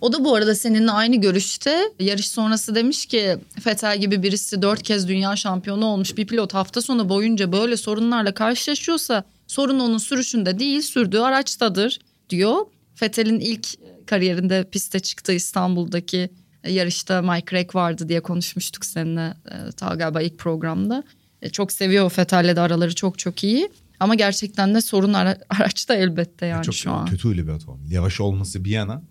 [0.00, 1.82] O da bu arada seninle aynı görüşte.
[2.00, 6.80] Yarış sonrası demiş ki Fetel gibi birisi dört kez dünya şampiyonu olmuş bir pilot hafta
[6.82, 11.98] sonu boyunca böyle sorunlarla karşılaşıyorsa sorun onun sürüşünde değil sürdüğü araçtadır
[12.30, 12.56] diyor.
[12.94, 13.68] Fetel'in ilk
[14.06, 16.30] kariyerinde piste çıktığı İstanbul'daki
[16.68, 21.04] yarışta Mike Crack vardı diye konuşmuştuk seninle e, ta galiba ilk programda.
[21.42, 23.68] E, Çok seviyor Fetel'le de araları çok çok iyi.
[24.00, 27.06] Ama gerçekten de sorun ara- araçta elbette yani çok şu an.
[27.06, 27.90] kötü huylu bir otomobil.
[27.92, 29.02] Yavaş olması bir yana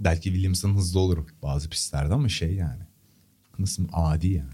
[0.00, 2.82] belki Williams'ın hızlı olur bazı pistlerde ama şey yani
[3.58, 4.52] nasıl adi yani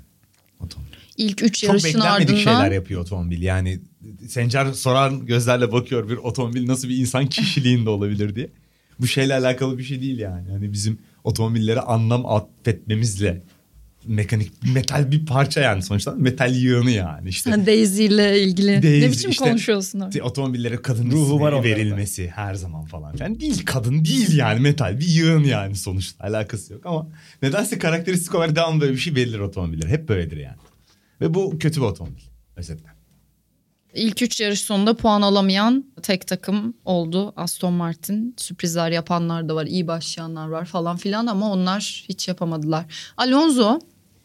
[0.61, 0.93] otomobil.
[1.17, 3.43] İlk üç Çok yarışın beklenmedik ardından şeyler yapıyor otomobil.
[3.43, 3.81] Yani
[4.29, 8.51] Sencer soran gözlerle bakıyor bir otomobil nasıl bir insan kişiliğinde olabilir diye.
[9.01, 10.51] Bu şeyle alakalı bir şey değil yani.
[10.51, 13.43] Hani bizim otomobillere anlam atfetmemizle
[14.07, 17.51] mekanik metal bir parça yani sonuçta metal yığını yani işte.
[17.51, 20.23] Sen Daisy ile ilgili Daisy ne biçim işte- konuşuyorsun öyle?
[20.23, 23.15] Otomobillere kadın Ruhu var verilmesi her zaman falan.
[23.21, 27.09] Yani değil kadın değil yani metal bir yığın yani sonuçta alakası yok ama
[27.43, 29.89] nedense karakteristik olarak devamlı böyle bir şey verilir otomobillere.
[29.89, 30.57] Hep böyledir yani.
[31.21, 32.23] Ve bu kötü bir otomobil
[32.57, 32.89] özetle.
[33.95, 38.35] İlk üç yarış sonunda puan alamayan tek takım oldu Aston Martin.
[38.37, 42.85] Sürprizler yapanlar da var, iyi başlayanlar var falan filan ama onlar hiç yapamadılar.
[43.17, 43.79] Alonso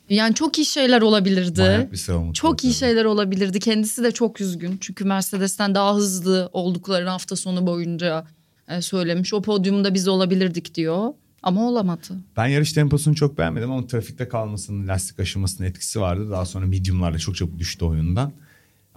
[0.09, 1.89] yani çok iyi şeyler olabilirdi.
[2.33, 3.59] Çok iyi şeyler olabilirdi.
[3.59, 4.77] Kendisi de çok üzgün.
[4.81, 8.25] Çünkü Mercedes'ten daha hızlı olduklarını hafta sonu boyunca
[8.67, 9.33] e, söylemiş.
[9.33, 11.13] O podyumda biz olabilirdik diyor.
[11.43, 12.13] Ama olamadı.
[12.37, 16.31] Ben yarış temposunu çok beğenmedim ama trafikte kalmasının, lastik aşınmasının etkisi vardı.
[16.31, 18.31] Daha sonra mediumlarla çok çabuk düştü oyundan.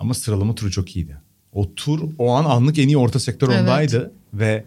[0.01, 1.17] Ama sıralama turu çok iyiydi.
[1.53, 3.61] O tur o an anlık en iyi orta sektör Evet.
[3.61, 4.13] ondaydı.
[4.35, 4.65] Ve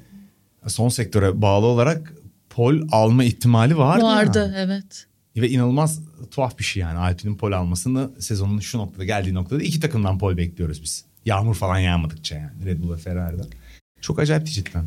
[0.68, 2.14] son sektöre bağlı olarak
[2.50, 4.04] pol alma ihtimali vardı.
[4.04, 4.54] Vardı yani.
[4.58, 5.06] evet.
[5.38, 6.00] Ve inanılmaz
[6.32, 6.98] tuhaf bir şey yani.
[6.98, 11.06] Alpine'in pol almasını sezonun şu noktada geldiği noktada iki takımdan pol bekliyoruz biz.
[11.26, 13.46] Yağmur falan yağmadıkça yani Red Bull ve Ferrari'den.
[14.02, 14.86] Çok acayipti cidden.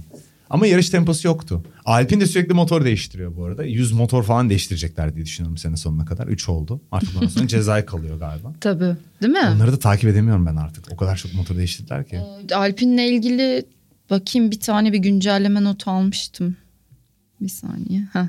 [0.51, 1.63] Ama yarış temposu yoktu.
[1.85, 3.65] Alpine de sürekli motor değiştiriyor bu arada.
[3.65, 6.27] 100 motor falan değiştirecekler diye düşünüyorum sene sonuna kadar.
[6.27, 6.81] 3 oldu.
[6.93, 8.53] Artık bundan sonra cezai kalıyor galiba.
[8.61, 8.97] Tabii.
[9.23, 9.51] Değil mi?
[9.55, 10.93] Onları da takip edemiyorum ben artık.
[10.93, 12.21] O kadar çok motor değiştirdiler ki.
[12.55, 13.65] Alpine'le ilgili
[14.11, 16.57] bakayım bir tane bir güncelleme notu almıştım.
[17.41, 18.01] Bir saniye.
[18.13, 18.27] Heh.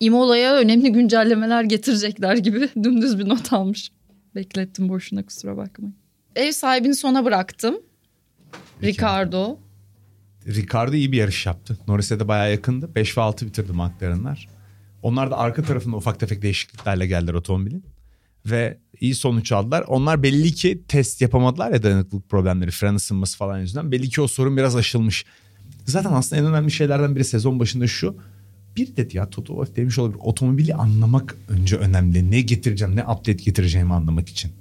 [0.00, 3.90] Imola'ya önemli güncellemeler getirecekler gibi dümdüz bir not almış.
[4.34, 5.94] Beklettim boşuna kusura bakmayın.
[6.36, 7.76] Ev sahibini sona bıraktım.
[8.82, 9.58] Ricardo.
[10.48, 11.78] Ricardo iyi bir yarış yaptı.
[11.88, 12.94] Norris'e de bayağı yakındı.
[12.94, 14.48] 5 ve 6 bitirdi McLaren'lar.
[15.02, 17.84] Onlar da arka tarafında ufak tefek değişikliklerle geldiler otomobilin.
[18.46, 19.84] Ve iyi sonuç aldılar.
[19.88, 23.92] Onlar belli ki test yapamadılar ya dayanıklılık problemleri, fren ısınması falan yüzünden.
[23.92, 25.24] Belli ki o sorun biraz aşılmış.
[25.84, 28.16] Zaten aslında en önemli şeylerden biri sezon başında şu.
[28.76, 30.20] Bir dedi ya Toto Wolff demiş olabilir.
[30.22, 32.30] Otomobili anlamak önce önemli.
[32.30, 34.52] Ne getireceğim, ne update getireceğimi anlamak için.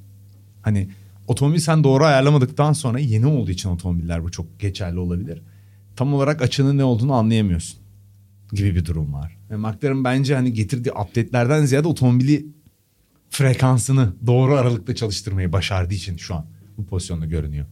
[0.62, 0.90] Hani
[1.28, 5.42] otomobil sen doğru ayarlamadıktan sonra yeni olduğu için otomobiller bu çok geçerli olabilir.
[5.98, 7.80] Tam olarak açının ne olduğunu anlayamıyorsun
[8.54, 9.38] gibi bir durum var.
[9.50, 12.46] Ve McLaren bence hani getirdiği update'lerden ziyade otomobili
[13.30, 16.46] frekansını doğru aralıkta çalıştırmayı başardığı için şu an
[16.78, 17.66] bu pozisyonda görünüyor.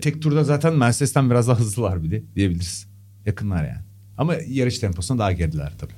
[0.00, 2.86] Tek turda zaten Mercedes'ten biraz daha hızlılar bile diyebiliriz.
[3.26, 3.82] Yakınlar yani.
[4.18, 5.92] Ama yarış temposuna daha geridiler tabii.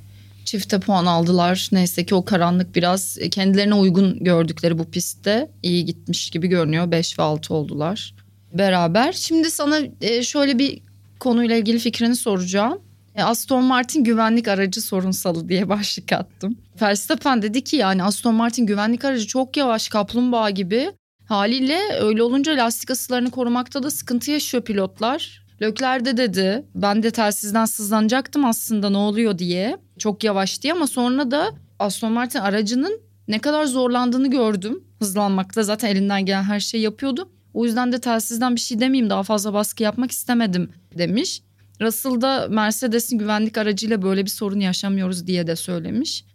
[0.45, 1.69] Çifte puan aldılar.
[1.71, 6.91] Neyse ki o karanlık biraz e, kendilerine uygun gördükleri bu pistte iyi gitmiş gibi görünüyor.
[6.91, 8.15] 5 ve 6 oldular
[8.53, 9.13] beraber.
[9.13, 10.81] Şimdi sana e, şöyle bir
[11.19, 12.81] konuyla ilgili fikrini soracağım.
[13.15, 16.57] E, Aston Martin güvenlik aracı sorunsalı diye başlık attım.
[16.81, 20.91] Verstappen dedi ki yani Aston Martin güvenlik aracı çok yavaş kaplumbağa gibi.
[21.25, 25.45] Haliyle öyle olunca lastik asılarını korumakta da sıkıntı yaşıyor pilotlar.
[25.61, 29.77] Lökler de dedi ben de telsizden sızlanacaktım aslında ne oluyor diye.
[29.99, 34.83] Çok yavaş diye ama sonra da Aston Martin aracının ne kadar zorlandığını gördüm.
[34.99, 37.29] Hızlanmakta zaten elinden gelen her şeyi yapıyordu.
[37.55, 41.41] O yüzden de telsizden bir şey demeyeyim daha fazla baskı yapmak istemedim demiş.
[41.81, 46.25] Russell da Mercedes'in güvenlik aracıyla böyle bir sorun yaşamıyoruz diye de söylemiş.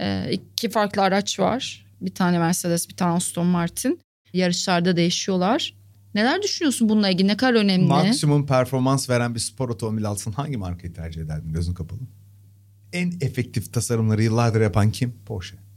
[0.00, 1.86] Ee, iki farklı araç var.
[2.00, 4.00] Bir tane Mercedes bir tane Aston Martin.
[4.32, 5.74] Yarışlarda değişiyorlar.
[6.14, 7.28] Neler düşünüyorsun bununla ilgili?
[7.28, 7.86] Ne kadar önemli?
[7.86, 12.00] Maksimum performans veren bir spor otomobil alsın hangi markayı tercih ederdin gözün kapalı?
[12.92, 15.14] En efektif tasarımları yıllardır yapan kim?
[15.26, 15.67] Porsche.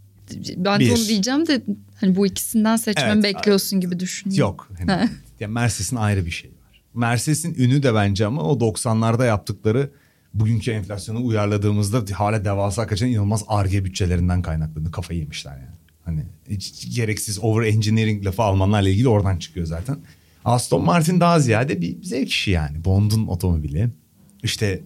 [0.57, 0.91] Ben de Bir.
[0.91, 1.61] onu diyeceğim de
[1.95, 4.41] hani bu ikisinden seçmemi Evet, bekliyorsun gibi düşünüyorum.
[4.41, 4.69] Yok.
[4.87, 5.09] Hani,
[5.39, 6.81] ya Mercedes'in ayrı bir şey var.
[6.93, 9.89] Mercedes'in ünü de bence ama o 90'larda yaptıkları
[10.33, 14.91] bugünkü enflasyonu uyarladığımızda hala devasa kaçan inanılmaz arge bütçelerinden kaynaklanıyor.
[14.91, 15.75] Kafayı yemişler yani.
[16.05, 19.97] Hani hiç gereksiz over engineering lafı Almanlarla ilgili oradan çıkıyor zaten.
[20.45, 22.85] Aston Martin daha ziyade bir zevk işi yani.
[22.85, 23.89] Bond'un otomobili.
[24.43, 24.81] İşte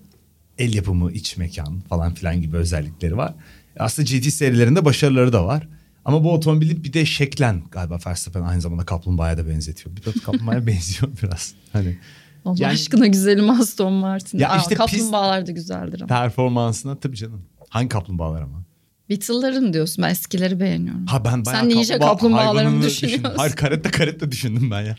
[0.58, 3.34] el yapımı, iç mekan falan filan gibi özellikleri var.
[3.80, 5.68] Aslında GT serilerinde başarıları da var.
[6.06, 9.96] Ama bu otomobili bir de şeklen galiba Verstappen aynı zamanda kaplumbağaya da benzetiyor.
[9.96, 11.54] Bir de kaplumbağaya benziyor biraz.
[11.74, 11.98] Hani
[12.46, 14.40] Allah Yani- aşkına güzelim Aston Martin.
[14.40, 16.08] Ya Aa, işte kaplumbağalar da güzeldir ama.
[16.08, 17.46] performansına tabii canım.
[17.70, 18.64] Hangi kaplumbağalar ama?
[19.10, 21.06] Beetle'ların diyorsun ben eskileri beğeniyorum.
[21.06, 23.24] Ha ben bayağı Sen iyice kaplumbağa kaplumbağaları mı hayvanını düşünüyorsun?
[23.24, 23.38] düşündüm.
[23.40, 24.96] Hayır karetta karetta düşündüm ben ya.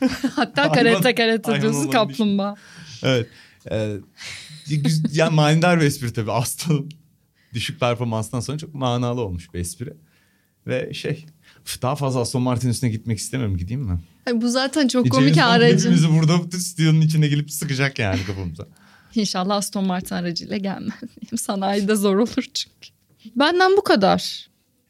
[0.36, 2.54] Hatta karate hayvan diyorsun kaplumbağa.
[3.02, 3.26] Evet.
[3.70, 3.96] Ee,
[4.68, 6.32] güz- yani manidar bir espri tabii.
[6.32, 6.88] Aslanım
[7.54, 9.92] düşük performanstan sonra çok manalı olmuş bir espri.
[10.66, 11.26] Ve şey
[11.82, 13.56] daha fazla Aston Martin üstüne gitmek istemiyorum.
[13.56, 13.98] Gideyim mi?
[14.34, 15.92] Bu zaten çok E, komik aracın.
[15.92, 18.66] Hepimizi burada stüdyonun içine gelip sıkacak yani kafamıza.
[19.14, 20.94] İnşallah Aston Martin aracıyla gelmem.
[21.02, 22.88] Benim sanayide zor olur çünkü.
[23.36, 24.48] Benden bu kadar.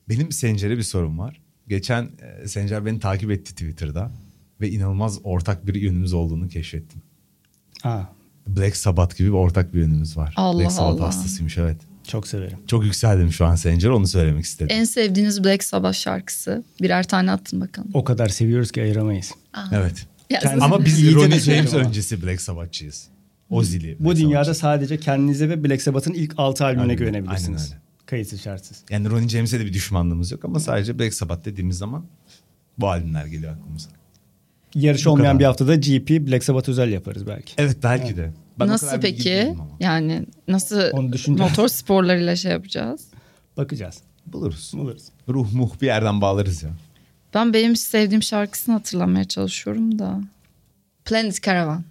[0.08, 1.40] Benim Sencer'e bir sorum var.
[1.68, 2.10] Geçen
[2.42, 4.10] e, Sencer beni takip etti Twitter'da.
[4.60, 7.02] Ve inanılmaz ortak bir yönümüz olduğunu keşfettim.
[7.84, 8.02] Aa,
[8.46, 10.34] Black Sabbath gibi bir ortak bir yönümüz var.
[10.36, 11.06] Allah Black Sabbath Allah.
[11.06, 11.76] hastasıymış evet.
[12.10, 12.58] Çok severim.
[12.66, 14.76] Çok yükseldim şu an Sencer onu söylemek istedim.
[14.80, 16.64] En sevdiğiniz Black Sabbath şarkısı.
[16.82, 17.90] Birer tane attın bakalım.
[17.94, 19.32] O kadar seviyoruz ki ayıramayız.
[19.72, 20.06] Evet.
[20.30, 23.08] Ya, Kendi- Ama biz Ronnie James öncesi Black Sabbath'çıyız.
[23.50, 23.96] Ozzy'li.
[24.00, 24.60] Bu Black dünyada Sabbath'çı.
[24.60, 27.60] sadece kendinize ve Black Sabbath'ın ilk 6 albümüne Aynen, güvenebilirsiniz.
[27.62, 27.80] aynen öyle.
[28.06, 28.82] Kayıtsız şartsız.
[28.90, 32.04] Yani Ronnie James'e de bir düşmanlığımız yok ama sadece Black Sabbath dediğimiz zaman
[32.78, 33.88] bu albümler geliyor aklımıza.
[34.74, 35.38] Yarış Bu olmayan kadar.
[35.40, 37.54] bir haftada GP Black Sabbath özel yaparız belki.
[37.58, 38.32] Evet belki de.
[38.60, 39.54] Ben nasıl peki?
[39.80, 40.82] Yani nasıl
[41.28, 43.00] motor sporlarıyla şey yapacağız?
[43.56, 43.98] Bakacağız.
[44.26, 44.72] Buluruz.
[44.74, 45.02] Buluruz.
[45.28, 46.70] Ruh muh bir yerden bağlarız ya.
[47.34, 50.20] Ben benim sevdiğim şarkısını hatırlamaya çalışıyorum da.
[51.04, 51.84] Planet Caravan.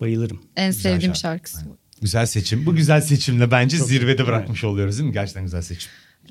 [0.00, 0.40] Bayılırım.
[0.56, 1.20] En Güzel sevdiğim şarkı.
[1.20, 1.58] şarkısı.
[1.58, 1.76] Aynen.
[2.00, 2.66] Güzel seçim.
[2.66, 4.26] Bu güzel seçimle bence Çok zirvede iyi.
[4.26, 5.12] bırakmış oluyoruz değil mi?
[5.12, 5.90] Gerçekten güzel seçim.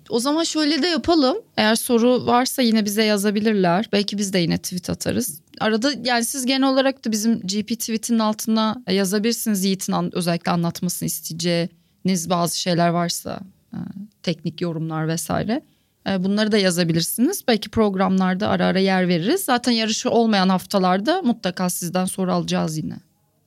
[0.09, 1.37] O zaman şöyle de yapalım.
[1.57, 3.89] Eğer soru varsa yine bize yazabilirler.
[3.93, 5.41] Belki biz de yine tweet atarız.
[5.59, 9.63] Arada yani siz genel olarak da bizim GP tweetinin altına yazabilirsiniz.
[9.65, 13.39] Yiğit'in özellikle anlatmasını isteyeceğiniz bazı şeyler varsa.
[13.73, 13.77] e,
[14.23, 15.61] teknik yorumlar vesaire.
[16.09, 17.43] E, bunları da yazabilirsiniz.
[17.47, 19.41] Belki programlarda ara ara yer veririz.
[19.41, 22.97] Zaten yarışı olmayan haftalarda mutlaka sizden soru alacağız yine.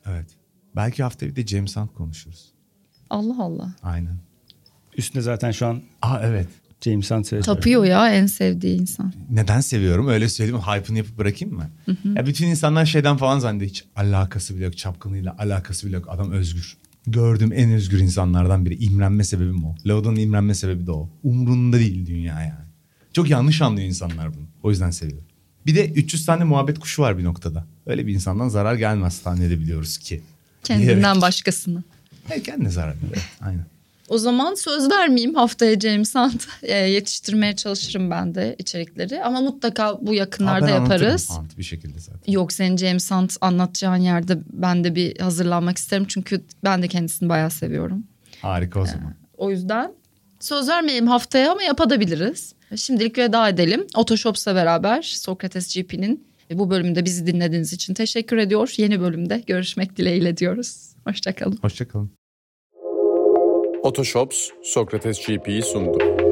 [0.07, 0.27] Evet.
[0.77, 2.53] Belki haftaya bir de James Hunt konuşuruz.
[3.11, 3.75] Allah Allah.
[3.83, 4.28] Aynen.
[4.99, 6.49] Üstüne zaten şu an Aa evet.
[6.81, 7.45] James Hunt söylüyor.
[7.45, 9.13] Tapıyor ya en sevdiği insan.
[9.31, 10.09] Neden seviyorum?
[10.09, 10.61] Öyle söyleyeyim.
[10.61, 11.71] Hype'ını yapıp bırakayım mı?
[12.17, 13.71] Ya bütün insanlar şeyden falan zannediyor.
[13.71, 14.77] Hiç alakası bile yok.
[14.77, 16.09] Çapkınlığıyla alakası bile yok.
[16.09, 16.77] Adam özgür.
[17.07, 18.85] Gördüğüm en özgür insanlardan biri.
[18.85, 19.75] İmrenme sebebim o.
[19.87, 21.11] Lauda'nın imrenme sebebi de o.
[21.23, 22.69] Umrunda değil dünya yani.
[23.13, 24.45] Çok yanlış anlıyor insanlar bunu.
[24.63, 25.27] O yüzden seviyorum.
[25.67, 27.67] Bir de 300 tane muhabbet kuşu var bir noktada.
[27.87, 30.23] Öyle bir insandan zarar gelmez tahmin edebiliyoruz ki.
[30.65, 31.23] Kendinden Diyerek.
[31.23, 31.83] başkasını.
[32.31, 33.31] Evet, kendine zarar veriyor.
[33.41, 33.67] Aynen.
[34.09, 39.25] O zaman söz vermeyeyim haftaya James Hunt e, yetiştirmeye çalışırım ben de içerikleri.
[39.25, 41.31] Ama mutlaka bu yakınlarda Aa, ben yaparız.
[41.31, 42.33] Hunt bir şekilde zaten.
[42.33, 46.05] Yok senin James Hunt anlatacağın yerde ben de bir hazırlanmak isterim.
[46.09, 48.05] Çünkü ben de kendisini bayağı seviyorum.
[48.43, 49.15] Harika o zaman.
[49.37, 49.93] O yüzden
[50.41, 52.55] söz vermeyelim haftaya ama yapabiliriz.
[52.77, 53.87] Şimdilik veda edelim.
[53.97, 58.75] Otoshops'la beraber Sokrates GP'nin bu bölümde bizi dinlediğiniz için teşekkür ediyor.
[58.77, 60.89] Yeni bölümde görüşmek dileğiyle diyoruz.
[61.05, 61.59] Hoşçakalın.
[61.63, 62.18] Hoşçakalın.
[63.83, 66.28] Otoshops Sokrates GP'yi sundu.